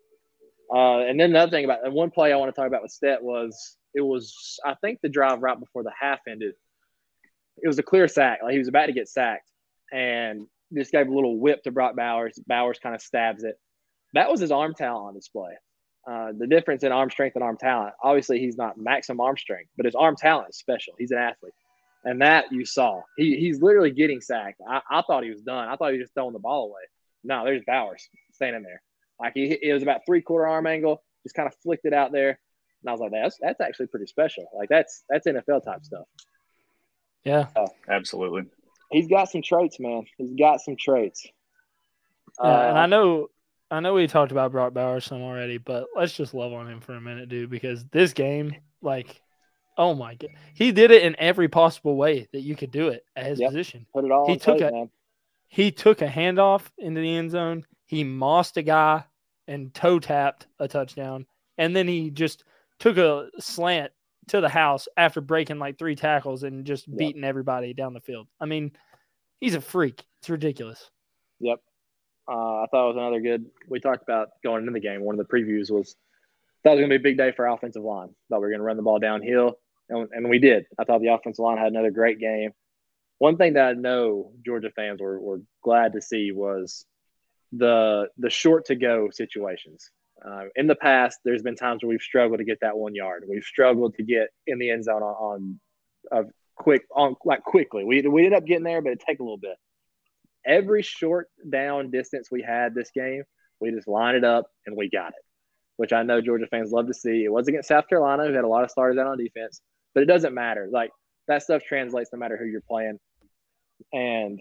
[0.72, 2.92] Uh, and then another thing about and one play I want to talk about with
[2.92, 6.54] Stet was it was I think the drive right before the half ended
[7.58, 8.40] it was a clear sack.
[8.42, 9.50] Like he was about to get sacked
[9.92, 12.38] and just gave a little whip to Brock Bowers.
[12.46, 13.58] Bowers kind of stabs it.
[14.14, 15.52] That was his arm talent on display.
[16.08, 17.94] Uh, the difference in arm strength and arm talent.
[18.02, 20.94] Obviously, he's not maximum arm strength, but his arm talent is special.
[20.98, 21.54] He's an athlete,
[22.04, 23.02] and that you saw.
[23.16, 24.60] He, he's literally getting sacked.
[24.66, 25.68] I, I thought he was done.
[25.68, 26.82] I thought he was just throwing the ball away.
[27.24, 28.82] No, there's Bowers standing there.
[29.20, 32.12] Like he, it was about three quarter arm angle, just kind of flicked it out
[32.12, 32.30] there,
[32.82, 34.48] and I was like, that's that's actually pretty special.
[34.54, 36.06] Like that's that's NFL type stuff.
[37.24, 38.44] Yeah, uh, absolutely.
[38.90, 40.04] He's got some traits, man.
[40.18, 41.24] He's got some traits.
[42.42, 43.28] Yeah, uh, and I know,
[43.70, 46.80] I know we talked about Brock Bowers some already, but let's just love on him
[46.80, 49.20] for a minute, dude, because this game, like,
[49.82, 53.04] oh my god, he did it in every possible way that you could do it
[53.16, 53.50] at his yep.
[53.50, 53.86] position.
[53.92, 54.26] Put it all.
[54.26, 54.90] He took a, man.
[55.48, 57.64] he took a handoff into the end zone.
[57.86, 59.04] He mossed a guy
[59.48, 61.26] and toe tapped a touchdown,
[61.58, 62.44] and then he just
[62.78, 63.92] took a slant
[64.28, 66.98] to the house after breaking like three tackles and just yep.
[66.98, 68.28] beating everybody down the field.
[68.40, 68.72] I mean,
[69.40, 70.04] he's a freak.
[70.20, 70.90] It's ridiculous.
[71.40, 71.58] Yep.
[72.28, 73.46] Uh, I thought it was another good.
[73.68, 75.02] We talked about going into the game.
[75.02, 75.96] One of the previews was
[76.62, 78.10] thought it was going to be a big day for offensive line.
[78.28, 79.58] Thought we were going to run the ball downhill,
[79.92, 80.66] and, and we did.
[80.78, 82.50] I thought the offensive line had another great game.
[83.18, 86.84] One thing that I know Georgia fans were, were glad to see was
[87.52, 89.90] the the short to go situations.
[90.24, 93.24] Uh, in the past, there's been times where we've struggled to get that one yard.
[93.28, 95.60] We've struggled to get in the end zone on,
[96.12, 97.84] on quick on like quickly.
[97.84, 99.56] We we ended up getting there, but it take a little bit.
[100.46, 103.24] Every short down distance we had this game,
[103.60, 105.24] we just lined it up and we got it.
[105.76, 107.24] which I know Georgia fans love to see.
[107.24, 109.60] It was against South Carolina, who had a lot of starters out on defense,
[109.94, 110.68] but it doesn't matter.
[110.72, 110.90] Like
[111.28, 112.98] that stuff translates no matter who you're playing.
[113.92, 114.40] And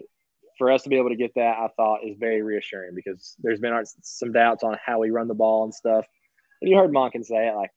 [0.58, 3.60] for us to be able to get that, I thought is very reassuring because there's
[3.60, 6.04] been some doubts on how we run the ball and stuff.
[6.60, 7.70] And you heard Monken say it like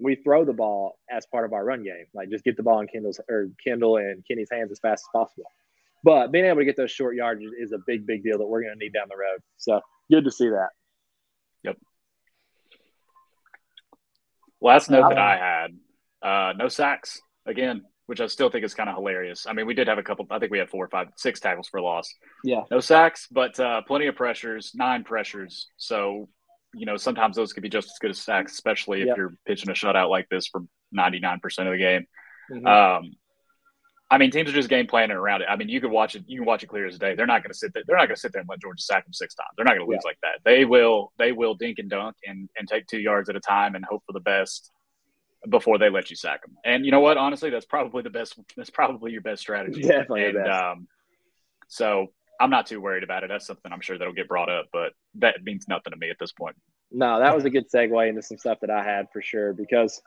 [0.00, 2.80] we throw the ball as part of our run game, like just get the ball
[2.80, 5.44] in Kendall's or Kendall and Kenny's hands as fast as possible.
[6.04, 8.62] But being able to get those short yards is a big, big deal that we're
[8.62, 9.40] going to need down the road.
[9.58, 10.70] So good to see that.
[11.62, 11.76] Yep.
[14.60, 15.76] Last note that I had
[16.22, 19.46] uh, no sacks again, which I still think is kind of hilarious.
[19.46, 21.40] I mean, we did have a couple, I think we had four or five, six
[21.40, 22.12] tackles for loss.
[22.44, 22.62] Yeah.
[22.70, 25.68] No sacks, but uh, plenty of pressures, nine pressures.
[25.76, 26.28] So,
[26.74, 29.16] you know, sometimes those could be just as good as sacks, especially if yep.
[29.16, 30.62] you're pitching a shutout like this for
[30.96, 32.06] 99% of the game.
[32.50, 32.66] Mm-hmm.
[32.66, 33.12] Um,
[34.10, 35.48] I mean, teams are just game planning around it.
[35.48, 36.24] I mean, you can watch it.
[36.26, 37.14] You can watch it clear as day.
[37.14, 37.82] They're not going to sit there.
[37.86, 39.48] They're not going to sit there and let Georgia sack them six times.
[39.56, 40.08] They're not going to lose yeah.
[40.10, 40.40] like that.
[40.44, 41.12] They will.
[41.16, 44.02] They will dink and dunk and and take two yards at a time and hope
[44.06, 44.70] for the best
[45.48, 46.56] before they let you sack them.
[46.64, 47.16] And you know what?
[47.16, 48.38] Honestly, that's probably the best.
[48.56, 49.82] That's probably your best strategy.
[49.82, 50.26] Definitely.
[50.26, 50.88] And um,
[51.68, 52.08] so
[52.40, 53.28] I'm not too worried about it.
[53.28, 56.16] That's something I'm sure that'll get brought up, but that means nothing to me at
[56.18, 56.56] this point.
[56.90, 60.00] No, that was a good segue into some stuff that I had for sure because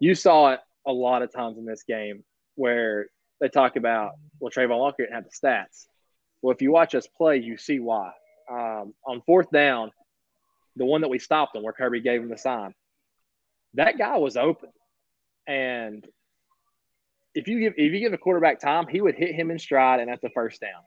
[0.00, 2.24] you saw it a lot of times in this game
[2.56, 3.06] where
[3.40, 5.86] they talk about, well, Travon Walker didn't have the stats.
[6.42, 8.12] Well, if you watch us play, you see why.
[8.50, 9.90] Um, on fourth down,
[10.76, 12.74] the one that we stopped him, where Kirby gave him the sign,
[13.76, 14.70] that guy was open.
[15.46, 16.04] And
[17.34, 20.00] if you give if you give a quarterback time, he would hit him in stride,
[20.00, 20.82] and that's a first down.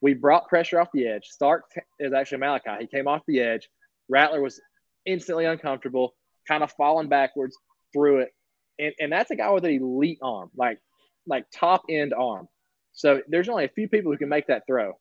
[0.00, 1.26] We brought pressure off the edge.
[1.26, 1.64] Stark
[1.98, 2.80] is actually Malaki.
[2.80, 3.68] He came off the edge.
[4.08, 4.60] Rattler was
[5.04, 6.14] instantly uncomfortable,
[6.48, 7.56] kind of falling backwards
[7.92, 8.30] through it.
[8.78, 10.50] And, and that's a guy with an elite arm.
[10.56, 10.78] Like
[11.26, 12.48] like top end arm.
[12.92, 14.92] So there's only a few people who can make that throw.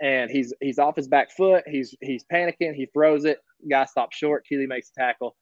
[0.00, 1.64] And he's he's off his back foot.
[1.66, 2.74] He's he's panicking.
[2.74, 3.38] He throws it.
[3.70, 4.44] Guy stops short.
[4.50, 5.36] Kelee makes a tackle,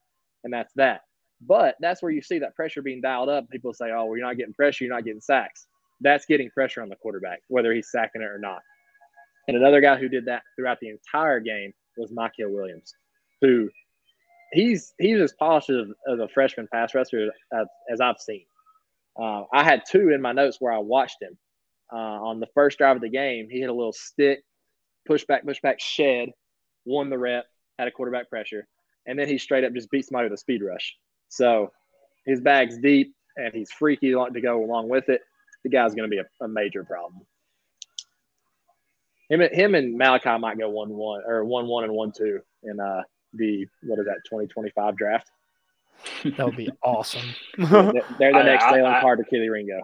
[0.45, 1.01] and that's that.
[1.41, 3.49] But that's where you see that pressure being dialed up.
[3.51, 4.85] People say, "Oh, well, you're not getting pressure.
[4.85, 5.67] You're not getting sacks."
[6.01, 8.63] That's getting pressure on the quarterback, whether he's sacking it or not.
[9.49, 12.95] And another guy who did that throughout the entire game was Mykel Williams,
[13.41, 13.69] who
[14.53, 18.45] he's he's as polished as, as a freshman pass rusher as, as I've seen.
[19.21, 21.37] Uh, I had two in my notes where I watched him.
[21.93, 24.45] Uh, on the first drive of the game, he hit a little stick,
[25.09, 26.29] pushback, pushback, shed,
[26.85, 27.47] won the rep,
[27.79, 28.69] had a quarterback pressure,
[29.07, 30.97] and then he straight up just beat somebody with a speed rush.
[31.31, 31.73] So
[32.27, 35.23] his bag's deep and he's freaky to go along with it.
[35.65, 37.23] The guy's going to be a, a, major problem.
[39.29, 42.81] Him, him and Malaki might go one one or one one and one two in
[42.81, 43.03] uh,
[43.35, 45.31] the what is that twenty twenty five draft.
[46.25, 47.35] That would be awesome.
[47.59, 47.93] they're,
[48.33, 49.81] the next I, Jalen Carter, Kelee Ringo.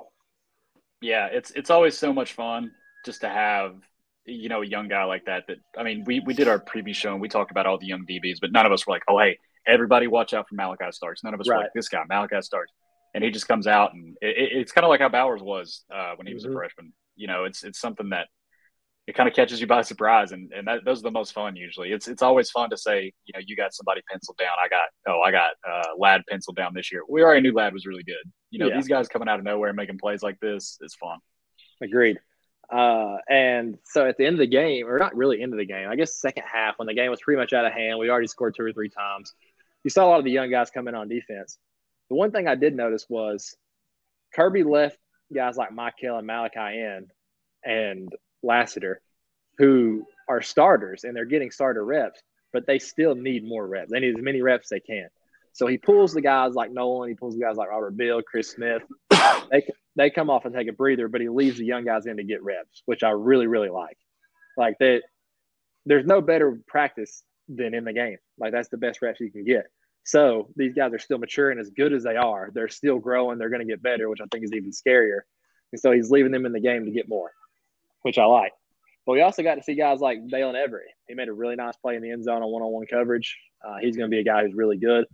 [1.02, 2.72] Yeah, it's it's always so much fun
[3.04, 3.76] just to have
[4.24, 5.46] you know a young guy like that.
[5.46, 7.86] That I mean, we we did our preview show and we talked about all the
[7.86, 10.92] young DBs, but none of us were like, oh hey, everybody watch out for Malaki
[10.92, 11.22] Starks.
[11.24, 11.58] None of us right.
[11.58, 12.72] like this guy, Malaki Starks,
[13.14, 16.12] and he just comes out and it, it's kind of like how Bowers was uh,
[16.16, 16.52] when he was mm-hmm.
[16.52, 16.92] a freshman.
[17.16, 18.28] You know, it's it's something that
[19.06, 21.54] it kind of catches you by surprise, and and that, those are the most fun
[21.54, 21.92] usually.
[21.92, 24.56] It's it's always fun to say, you know, you got somebody penciled down.
[24.62, 27.02] I got oh, I got uh, Ladd penciled down this year.
[27.08, 28.14] We already knew Ladd was really good.
[28.50, 28.76] You know, yeah.
[28.76, 31.18] these guys coming out of nowhere making plays like this is fun.
[31.80, 32.18] Agreed.
[32.72, 35.64] Uh, and so at the end of the game, or not really end of the
[35.64, 38.10] game, I guess second half when the game was pretty much out of hand, we
[38.10, 39.32] already scored two or three times.
[39.86, 41.58] You saw a lot of the young guys come in on defense.
[42.08, 43.56] The one thing I did notice was
[44.34, 44.98] Kirby left
[45.32, 47.06] guys like Mykel and Malaki in,
[47.64, 49.00] and Lassiter,
[49.58, 52.20] who are starters and they're getting starter reps,
[52.52, 53.92] but they still need more reps.
[53.92, 55.06] They need as many reps they can.
[55.52, 58.50] So he pulls the guys like Nolan, he pulls the guys like Robert Beal, Chris
[58.50, 58.82] Smith.
[59.52, 62.16] they they come off and take a breather, but he leaves the young guys in
[62.16, 63.98] to get reps, which I really really like.
[64.56, 65.02] Like that,
[65.84, 68.18] there's no better practice than in the game.
[68.36, 69.66] Like that's the best reps you can get.
[70.06, 72.50] So these guys are still maturing as good as they are.
[72.54, 73.38] They're still growing.
[73.38, 75.20] They're going to get better, which I think is even scarier.
[75.72, 77.32] And so he's leaving them in the game to get more
[78.06, 78.52] which I like.
[79.04, 80.94] But we also got to see guys like Daylen Everette.
[81.08, 83.36] He made a really nice play in the end zone on one-on-one coverage.
[83.66, 85.06] Uh, he's going to be a guy who's really good.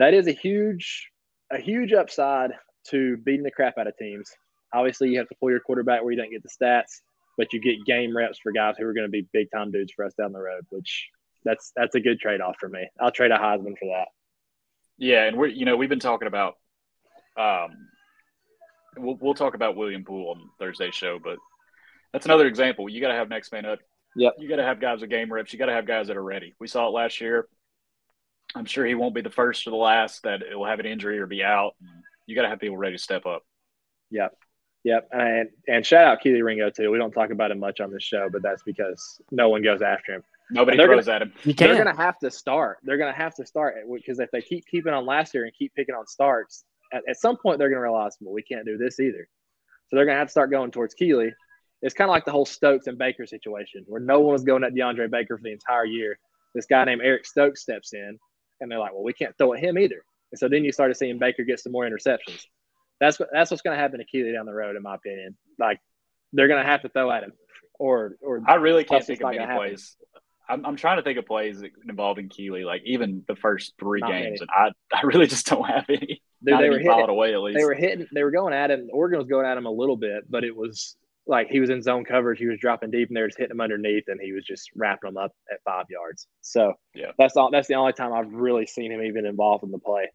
[0.00, 1.08] That is a huge,
[1.52, 2.50] a huge upside
[2.88, 4.28] to beating the crap out of teams.
[4.74, 7.00] Obviously, you have to pull your quarterback where you don't get the stats,
[7.38, 9.92] but you get game reps for guys who are going to be big time dudes
[9.94, 10.66] for us down the road.
[10.70, 11.08] Which
[11.44, 12.88] that's that's a good trade off for me.
[13.00, 14.08] I'll trade a Heisman for that.
[14.98, 16.54] Yeah, and we're you know we've been talking about
[17.36, 17.70] um,
[18.96, 21.38] we'll, we'll talk about William Poole on Thursday's show, but
[22.12, 22.88] that's another example.
[22.88, 23.78] You got to have next man up.
[24.16, 24.34] Yep.
[24.38, 25.52] You got to have guys with game reps.
[25.52, 26.54] You got to have guys that are ready.
[26.58, 27.46] We saw it last year.
[28.54, 31.20] I'm sure he won't be the first or the last that will have an injury
[31.20, 31.76] or be out.
[32.26, 33.42] You got to have people ready to step up.
[34.10, 34.36] Yep.
[34.82, 35.08] Yep.
[35.12, 36.90] And and shout out Kelee Ringo too.
[36.90, 39.82] We don't talk about him much on this show, but that's because no one goes
[39.82, 40.22] after him.
[40.50, 41.32] Nobody throws gonna, at him.
[41.44, 42.78] You they're going to have to start.
[42.82, 45.52] They're going to have to start because if they keep keeping on last year and
[45.56, 48.66] keep picking on starts, at, at some point they're going to realize, well, we can't
[48.66, 49.28] do this either.
[49.88, 51.32] So they're going to have to start going towards Kelee.
[51.82, 54.64] It's kind of like the whole Stokes and Baker situation where no one was going
[54.64, 56.18] at DeAndre Baker for the entire year.
[56.54, 58.18] This guy named Eric Stokes steps in,
[58.60, 60.02] and they're like, well, we can't throw at him either.
[60.32, 62.44] And so then you started seeing Baker get some more interceptions.
[63.00, 65.36] That's what that's what's going to happen to Kelee down the road, in my opinion.
[65.58, 65.80] Like
[66.32, 67.32] they're going to have to throw at him,
[67.78, 69.96] or or I really can't think of any plays.
[70.50, 74.10] I'm, I'm trying to think of plays involving Kelee, like even the first three Not
[74.10, 74.50] games, many.
[74.56, 76.22] and I I really just don't have any.
[76.42, 77.58] Dude, they were hitting, away at least.
[77.58, 78.06] They were hitting.
[78.12, 78.88] They were going at him.
[78.92, 80.96] Oregon was going at him a little bit, but it was
[81.26, 82.38] like he was in zone coverage.
[82.38, 84.70] He was dropping deep, and they were just hitting him underneath, and he was just
[84.74, 86.26] wrapping them up at five yards.
[86.40, 87.50] So yeah, that's all.
[87.50, 90.10] That's the only time I've really seen him even involved in the play.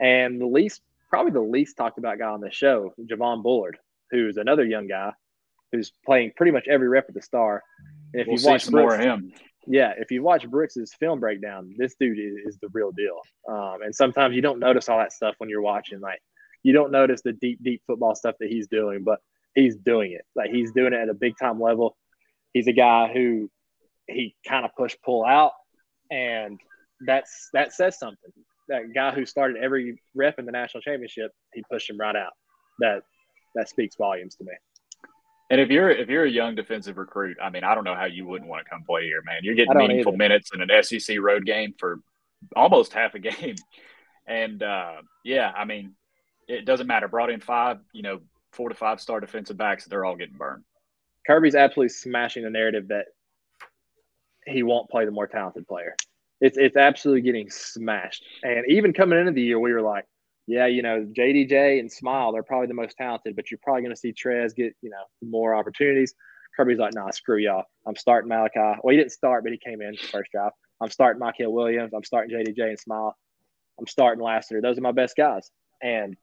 [0.00, 3.78] And the least, probably the least talked about guy on the show, Javon Bullard,
[4.10, 5.12] who's another young guy
[5.72, 7.62] who's playing pretty much every rep at the star.
[8.12, 9.32] And if we'll you watch Brooks, more of him,
[9.66, 13.20] yeah, if you watch Brooks's film breakdown, this dude is, is the real deal.
[13.48, 16.00] Um, and sometimes you don't notice all that stuff when you're watching.
[16.00, 16.20] Like
[16.62, 19.20] you don't notice the deep, deep football stuff that he's doing, but
[19.54, 20.24] he's doing it.
[20.34, 21.96] Like he's doing it at a big time level.
[22.52, 23.50] He's a guy who
[24.08, 25.52] he kind of push pull out,
[26.10, 26.58] and
[27.06, 28.30] that's that says something.
[28.68, 32.32] That guy who started every rep in the national championship, he pushed him right out.
[32.80, 33.02] That
[33.54, 34.52] that speaks volumes to me.
[35.50, 38.04] And if you're if you're a young defensive recruit, I mean, I don't know how
[38.04, 39.40] you wouldn't want to come play here, man.
[39.42, 40.16] You're getting meaningful either.
[40.16, 42.00] minutes in an SEC road game for
[42.54, 43.56] almost half a game,
[44.26, 45.94] and uh, yeah, I mean,
[46.46, 47.08] it doesn't matter.
[47.08, 48.20] Brought in five, you know,
[48.52, 50.62] four to five star defensive backs, they're all getting burned.
[51.26, 53.06] Kirby's absolutely smashing the narrative that
[54.46, 55.94] he won't play the more talented player.
[56.40, 58.24] It's it's absolutely getting smashed.
[58.44, 60.06] And even coming into the year, we were like,
[60.46, 63.94] yeah, you know, JDJ and Smael, they're probably the most talented, but you're probably going
[63.94, 66.14] to see Trez get, you know, more opportunities.
[66.56, 67.64] Kirby's like, nah, screw y'all.
[67.86, 68.76] I'm starting Malaki.
[68.82, 70.52] Well, he didn't start, but he came in first drive.
[70.80, 71.92] I'm starting Mykel Williams.
[71.94, 73.12] I'm starting JDJ and Smael.
[73.78, 74.60] I'm starting Lassiter.
[74.60, 75.50] Those are my best guys.
[75.82, 76.16] And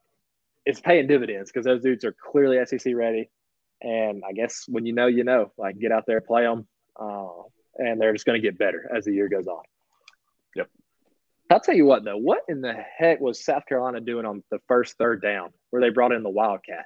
[0.65, 3.29] it's paying dividends because those dudes are clearly SEC ready.
[3.81, 6.67] And I guess when you know, you know, like get out there, play them.
[6.99, 7.43] Uh,
[7.77, 9.61] and they're just going to get better as the year goes on.
[11.49, 14.59] I'll tell you what, though, what in the heck was South Carolina doing on the
[14.67, 16.85] first third down where they brought in the Wildcat?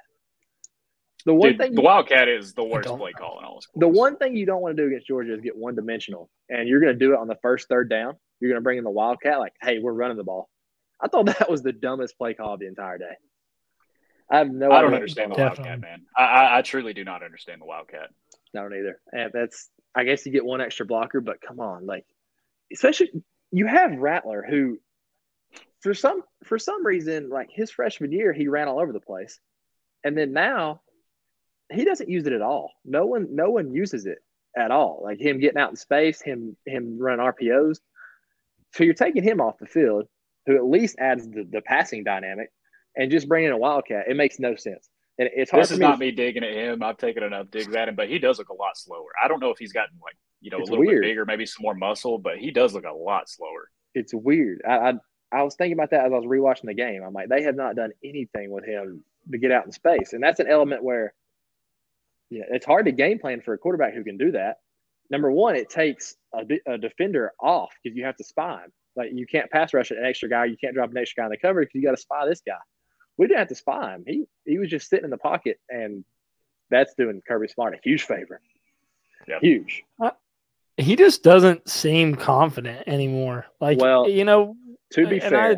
[1.24, 3.80] The one Dude, thing the Wildcat is the worst play call in all schools.
[3.80, 6.68] The one thing you don't want to do against Georgia is get one dimensional, and
[6.68, 8.14] you're going to do it on the first third down.
[8.40, 10.48] You're going to bring in the Wildcat, like, hey, we're running the ball.
[11.00, 13.14] I thought that was the dumbest play call of the entire day.
[14.30, 14.70] I have no.
[14.70, 15.64] I don't understand the Definitely.
[15.64, 16.02] Wildcat, man.
[16.16, 18.08] I, I, I truly do not understand the Wildcat.
[18.56, 19.00] I don't either.
[19.12, 22.06] And that's I guess you get one extra blocker, but come on, like
[22.72, 23.10] especially
[23.52, 24.78] you have Rattler who
[25.80, 29.38] for some for some reason like his freshman year he ran all over the place.
[30.04, 30.80] And then now
[31.70, 32.72] he doesn't use it at all.
[32.84, 34.18] No one no one uses it
[34.56, 35.02] at all.
[35.04, 37.78] Like him getting out in space him him running rpos
[38.72, 40.06] so you're taking him off the field
[40.46, 42.50] who at least adds the, the passing dynamic
[42.96, 44.06] and just bringing a wildcat.
[44.08, 44.88] It makes no sense.
[45.18, 46.82] And it's hard this is me not me digging at him.
[46.82, 49.10] I've taken enough digs at him but he does look a lot slower.
[49.22, 51.02] I don't know if he's gotten like you know, it's a little weird.
[51.02, 53.70] bit bigger, maybe some more muscle, but he does look a lot slower.
[53.94, 54.60] It's weird.
[54.68, 54.92] I, I,
[55.30, 57.02] I was thinking about that as I was rewatching the game.
[57.06, 60.22] I'm like, they have not done anything with him to get out in space, and
[60.22, 61.14] that's an element where,
[62.28, 64.56] yeah, it's hard to game plan for a quarterback who can do that.
[65.10, 68.72] Number one, it takes a, a defender off because you have to spy him.
[68.96, 71.30] Like you can't pass rush an extra guy, you can't drop an extra guy in
[71.30, 72.58] the cover because you got to spy this guy.
[73.16, 74.04] We didn't have to spy him.
[74.06, 76.04] He he was just sitting in the pocket, and
[76.70, 78.40] that's doing Kirby Smart a huge favor.
[79.28, 79.40] Yep.
[79.42, 79.84] Huge
[80.82, 83.46] he just doesn't seem confident anymore.
[83.60, 84.56] Like, well, you know,
[84.92, 85.56] to be fair, I,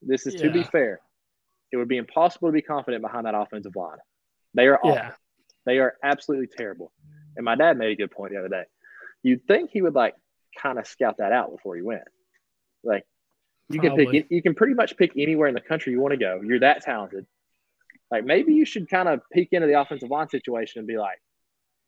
[0.00, 0.42] this is yeah.
[0.42, 1.00] to be fair.
[1.72, 3.96] It would be impossible to be confident behind that offensive line.
[4.54, 4.94] They are awful.
[4.94, 5.12] Yeah.
[5.64, 6.92] They are absolutely terrible.
[7.36, 8.64] And my dad made a good point the other day.
[9.22, 10.14] You'd think he would like
[10.60, 12.02] kind of scout that out before he went.
[12.84, 13.04] Like
[13.70, 14.04] you Probably.
[14.04, 16.42] can pick you can pretty much pick anywhere in the country you want to go.
[16.44, 17.26] You're that talented.
[18.10, 21.18] Like maybe you should kind of peek into the offensive line situation and be like,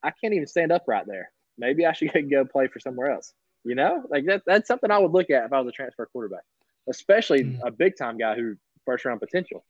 [0.01, 3.33] I can't even stand up right there maybe I should go play for somewhere else.
[3.63, 6.07] You know, like that, that's something I would look at if I was a transfer
[6.11, 6.43] quarterback,
[6.87, 7.59] especially mm.
[7.65, 9.65] a big time guy who first round potential.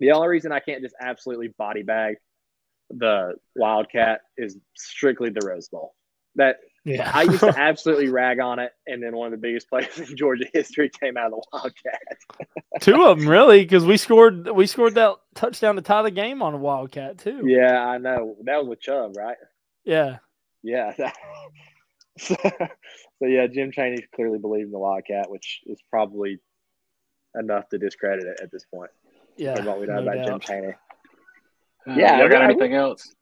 [0.00, 2.16] The only reason I can't just absolutely body bag
[2.90, 5.94] the Wildcat is strictly the Rose Bowl.
[6.36, 7.10] That yeah.
[7.12, 10.16] I used to absolutely rag on it, and then one of the biggest plays in
[10.16, 12.00] Georgia history came out of the Wildcat.
[12.80, 16.42] Two of them, really, because we scored we scored that touchdown to tie the game
[16.42, 17.42] on a Wildcat too.
[17.44, 19.36] Yeah, I know that was with Chubb, right?
[19.88, 20.18] Yeah.
[20.62, 20.92] Yeah.
[22.18, 22.68] so, so,
[23.22, 26.38] yeah, Jim Chaney clearly believed in the Wildcat, which is probably
[27.34, 28.90] enough to discredit it at this point.
[29.36, 29.64] Yeah.
[29.64, 30.26] what we know no about doubt.
[30.26, 30.74] Jim Chaney.
[31.88, 32.22] Uh, yeah.
[32.22, 33.14] You got anything else?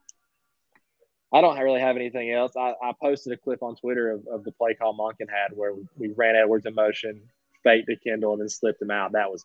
[1.32, 2.52] I don't really have anything else.
[2.56, 5.72] I, I posted a clip on Twitter of, of the play call Monken had where
[5.96, 7.20] we ran Edwards in motion,
[7.62, 9.12] faked to Kendall, and then slipped him out.
[9.12, 9.44] That was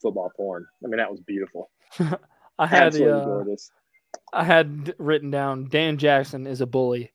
[0.00, 0.66] football porn.
[0.82, 1.70] I mean, that was beautiful.
[2.58, 3.44] I had the, uh,
[4.32, 7.12] I had written down Dan Jackson is a bully.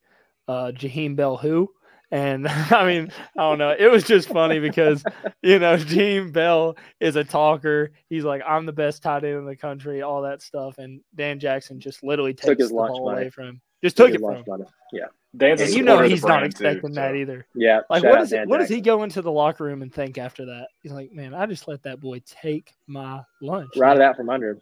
[0.48, 1.70] Uh, Jaheim Bell who?
[2.12, 3.76] And I mean, I don't know.
[3.78, 5.04] It was just funny because,
[5.42, 7.92] you know, Jaheim Bell is a talker.
[8.10, 10.78] He's like, I'm the best tight end in the country, all that stuff.
[10.78, 13.62] And Dan Jackson just literally takes Took his the ball away from him.
[13.84, 14.44] Just took, took it from him.
[14.48, 14.66] Money.
[14.92, 15.06] Yeah.
[15.36, 17.16] Dan's and you know he's not expecting too, that so.
[17.16, 17.46] either.
[17.54, 17.82] Yeah.
[17.90, 20.46] Like what is it, what does he go into the locker room and think after
[20.46, 20.70] that?
[20.82, 23.70] He's like, Man, I just let that boy take my lunch.
[23.76, 24.62] Right it out from under him.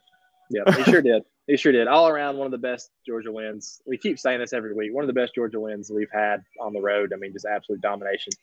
[0.50, 1.24] Yeah, he sure did.
[1.48, 1.88] He sure did.
[1.88, 3.82] All around, one of the best Georgia wins.
[3.86, 4.94] We keep saying this every week.
[4.94, 7.14] One of the best Georgia wins we've had on the road.
[7.14, 8.34] I mean, just absolute domination.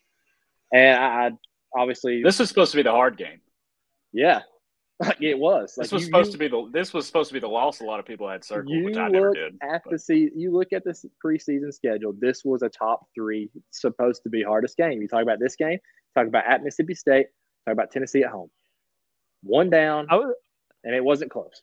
[0.73, 1.31] And I, I
[1.77, 3.41] obviously this was supposed to be the hard game.
[4.13, 4.43] Yeah,
[5.01, 5.75] like it was.
[5.77, 7.49] Like this was you, supposed you, to be the this was supposed to be the
[7.49, 7.81] loss.
[7.81, 9.55] A lot of people had circled, which I never did.
[9.63, 9.93] At but.
[9.93, 12.15] the se- you look at this preseason schedule.
[12.17, 15.03] This was a top three supposed to be hardest game.
[15.03, 15.79] You talk about this game.
[16.15, 17.27] Talk about at Mississippi State.
[17.67, 18.49] Talk about Tennessee at home.
[19.43, 20.35] One down, would,
[20.85, 21.63] and it wasn't close.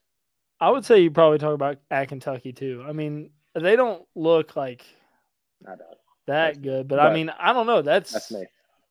[0.59, 2.83] I would say you probably talk about at Kentucky too.
[2.87, 4.85] I mean, they don't look like
[5.61, 5.79] that
[6.27, 7.81] that's good, but, but, I mean, I don't know.
[7.81, 8.45] That's that's me.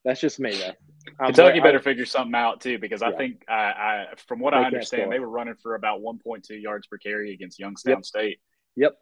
[0.05, 0.73] That's just me though.
[1.21, 3.09] I'm Kentucky better figure something out too, because yeah.
[3.09, 6.61] I think I, I, from what they I understand, they were running for about 1.2
[6.61, 8.05] yards per carry against Youngstown yep.
[8.05, 8.41] State.
[8.77, 8.97] Yep,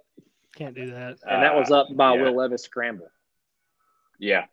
[0.56, 1.18] can't do that.
[1.28, 2.22] And that was up by uh, yeah.
[2.22, 3.08] Will Levis scramble.
[4.18, 4.46] Yeah.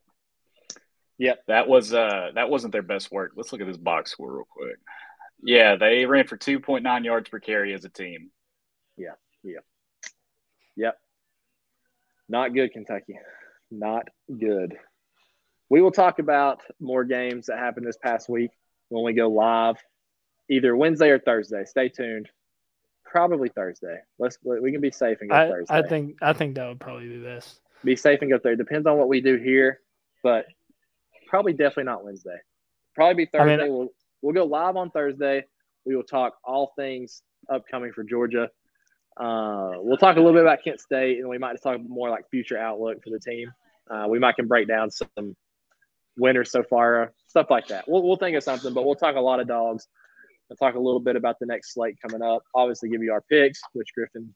[1.17, 1.43] Yep.
[1.47, 3.31] That was uh that wasn't their best work.
[3.35, 4.77] Let's look at this box score real quick.
[5.43, 8.31] Yeah, they ran for 2.9 yards per carry as a team.
[8.97, 9.59] Yeah, yeah,
[10.75, 10.97] yep.
[12.29, 13.19] Not good, Kentucky.
[13.69, 14.07] Not
[14.39, 14.77] good.
[15.69, 18.51] We will talk about more games that happened this past week
[18.89, 19.75] when we go live,
[20.49, 21.65] either Wednesday or Thursday.
[21.65, 22.29] Stay tuned.
[23.03, 23.99] Probably Thursday.
[24.17, 25.73] Let's we can be safe and go I, Thursday.
[25.73, 27.59] I think I think that would probably be best.
[27.83, 28.55] Be safe and go Thursday.
[28.55, 29.81] Depends on what we do here,
[30.23, 30.45] but
[31.27, 32.37] probably definitely not Wednesday.
[32.95, 33.53] Probably be Thursday.
[33.53, 33.89] I mean, we'll
[34.23, 35.43] We'll go live on Thursday.
[35.85, 37.21] We will talk all things
[37.53, 38.49] upcoming for Georgia.
[39.15, 42.09] Uh, we'll talk a little bit about Kent State, and we might just talk more
[42.09, 43.51] like future outlook for the team.
[43.91, 45.35] Uh, we might can break down some
[46.17, 47.83] winners so far, stuff like that.
[47.87, 49.87] We'll, we'll think of something, but we'll talk a lot of dogs.
[50.49, 52.43] We'll talk a little bit about the next slate coming up.
[52.55, 54.33] Obviously, give you our picks, which Griffin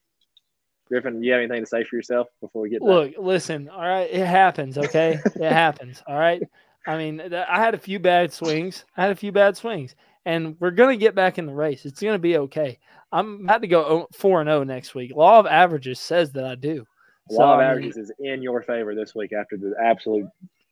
[0.88, 2.82] Griffin, you have anything to say for yourself before we get?
[2.82, 3.70] Look, listen.
[3.70, 4.78] All right, it happens.
[4.78, 6.02] Okay, it happens.
[6.08, 6.42] All right.
[6.88, 8.86] I mean, I had a few bad swings.
[8.96, 11.86] I had a few bad swings, and we're gonna get back in the race.
[11.86, 12.80] It's gonna be okay.
[13.12, 15.12] I'm about to go four and zero oh next week.
[15.16, 16.86] Law of averages says that I do.
[17.30, 20.28] Law so, of I mean, averages is in your favor this week after the absolute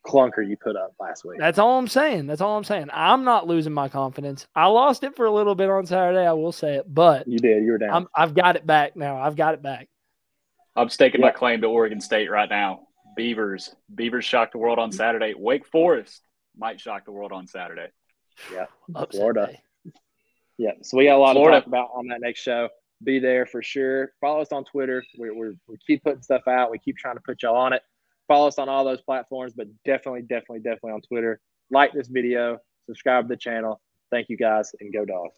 [0.06, 1.40] clunker you put up last week.
[1.40, 2.28] That's all I'm saying.
[2.28, 2.90] That's all I'm saying.
[2.94, 4.48] I'm not losing my confidence.
[4.56, 6.26] I lost it for a little bit on Saturday.
[6.26, 7.64] I will say it, but you did.
[7.64, 8.08] You're down.
[8.16, 9.18] i have got it back now.
[9.18, 9.90] I've got it back.
[10.78, 12.85] I'm staking my claim to Oregon State right now.
[13.16, 13.76] Beavers.
[13.94, 15.34] Beavers shocked the world on Saturday.
[15.36, 16.22] Wake Forest
[16.58, 17.88] might shock the world on Saturday.
[18.54, 18.66] Yeah,
[19.12, 19.52] Florida.
[20.58, 21.58] Yeah, so we got a lot Florida.
[21.58, 22.70] to talk about on that next show.
[23.04, 24.12] Be there for sure.
[24.22, 25.04] Follow us on Twitter.
[25.18, 26.72] We, we we keep putting stuff out.
[26.72, 27.82] We keep trying to put y'all on it.
[28.28, 31.40] Follow us on all those platforms, but definitely, definitely, definitely on Twitter.
[31.70, 33.82] Like this video, subscribe to the channel.
[34.12, 35.36] Thank you guys, and go dogs.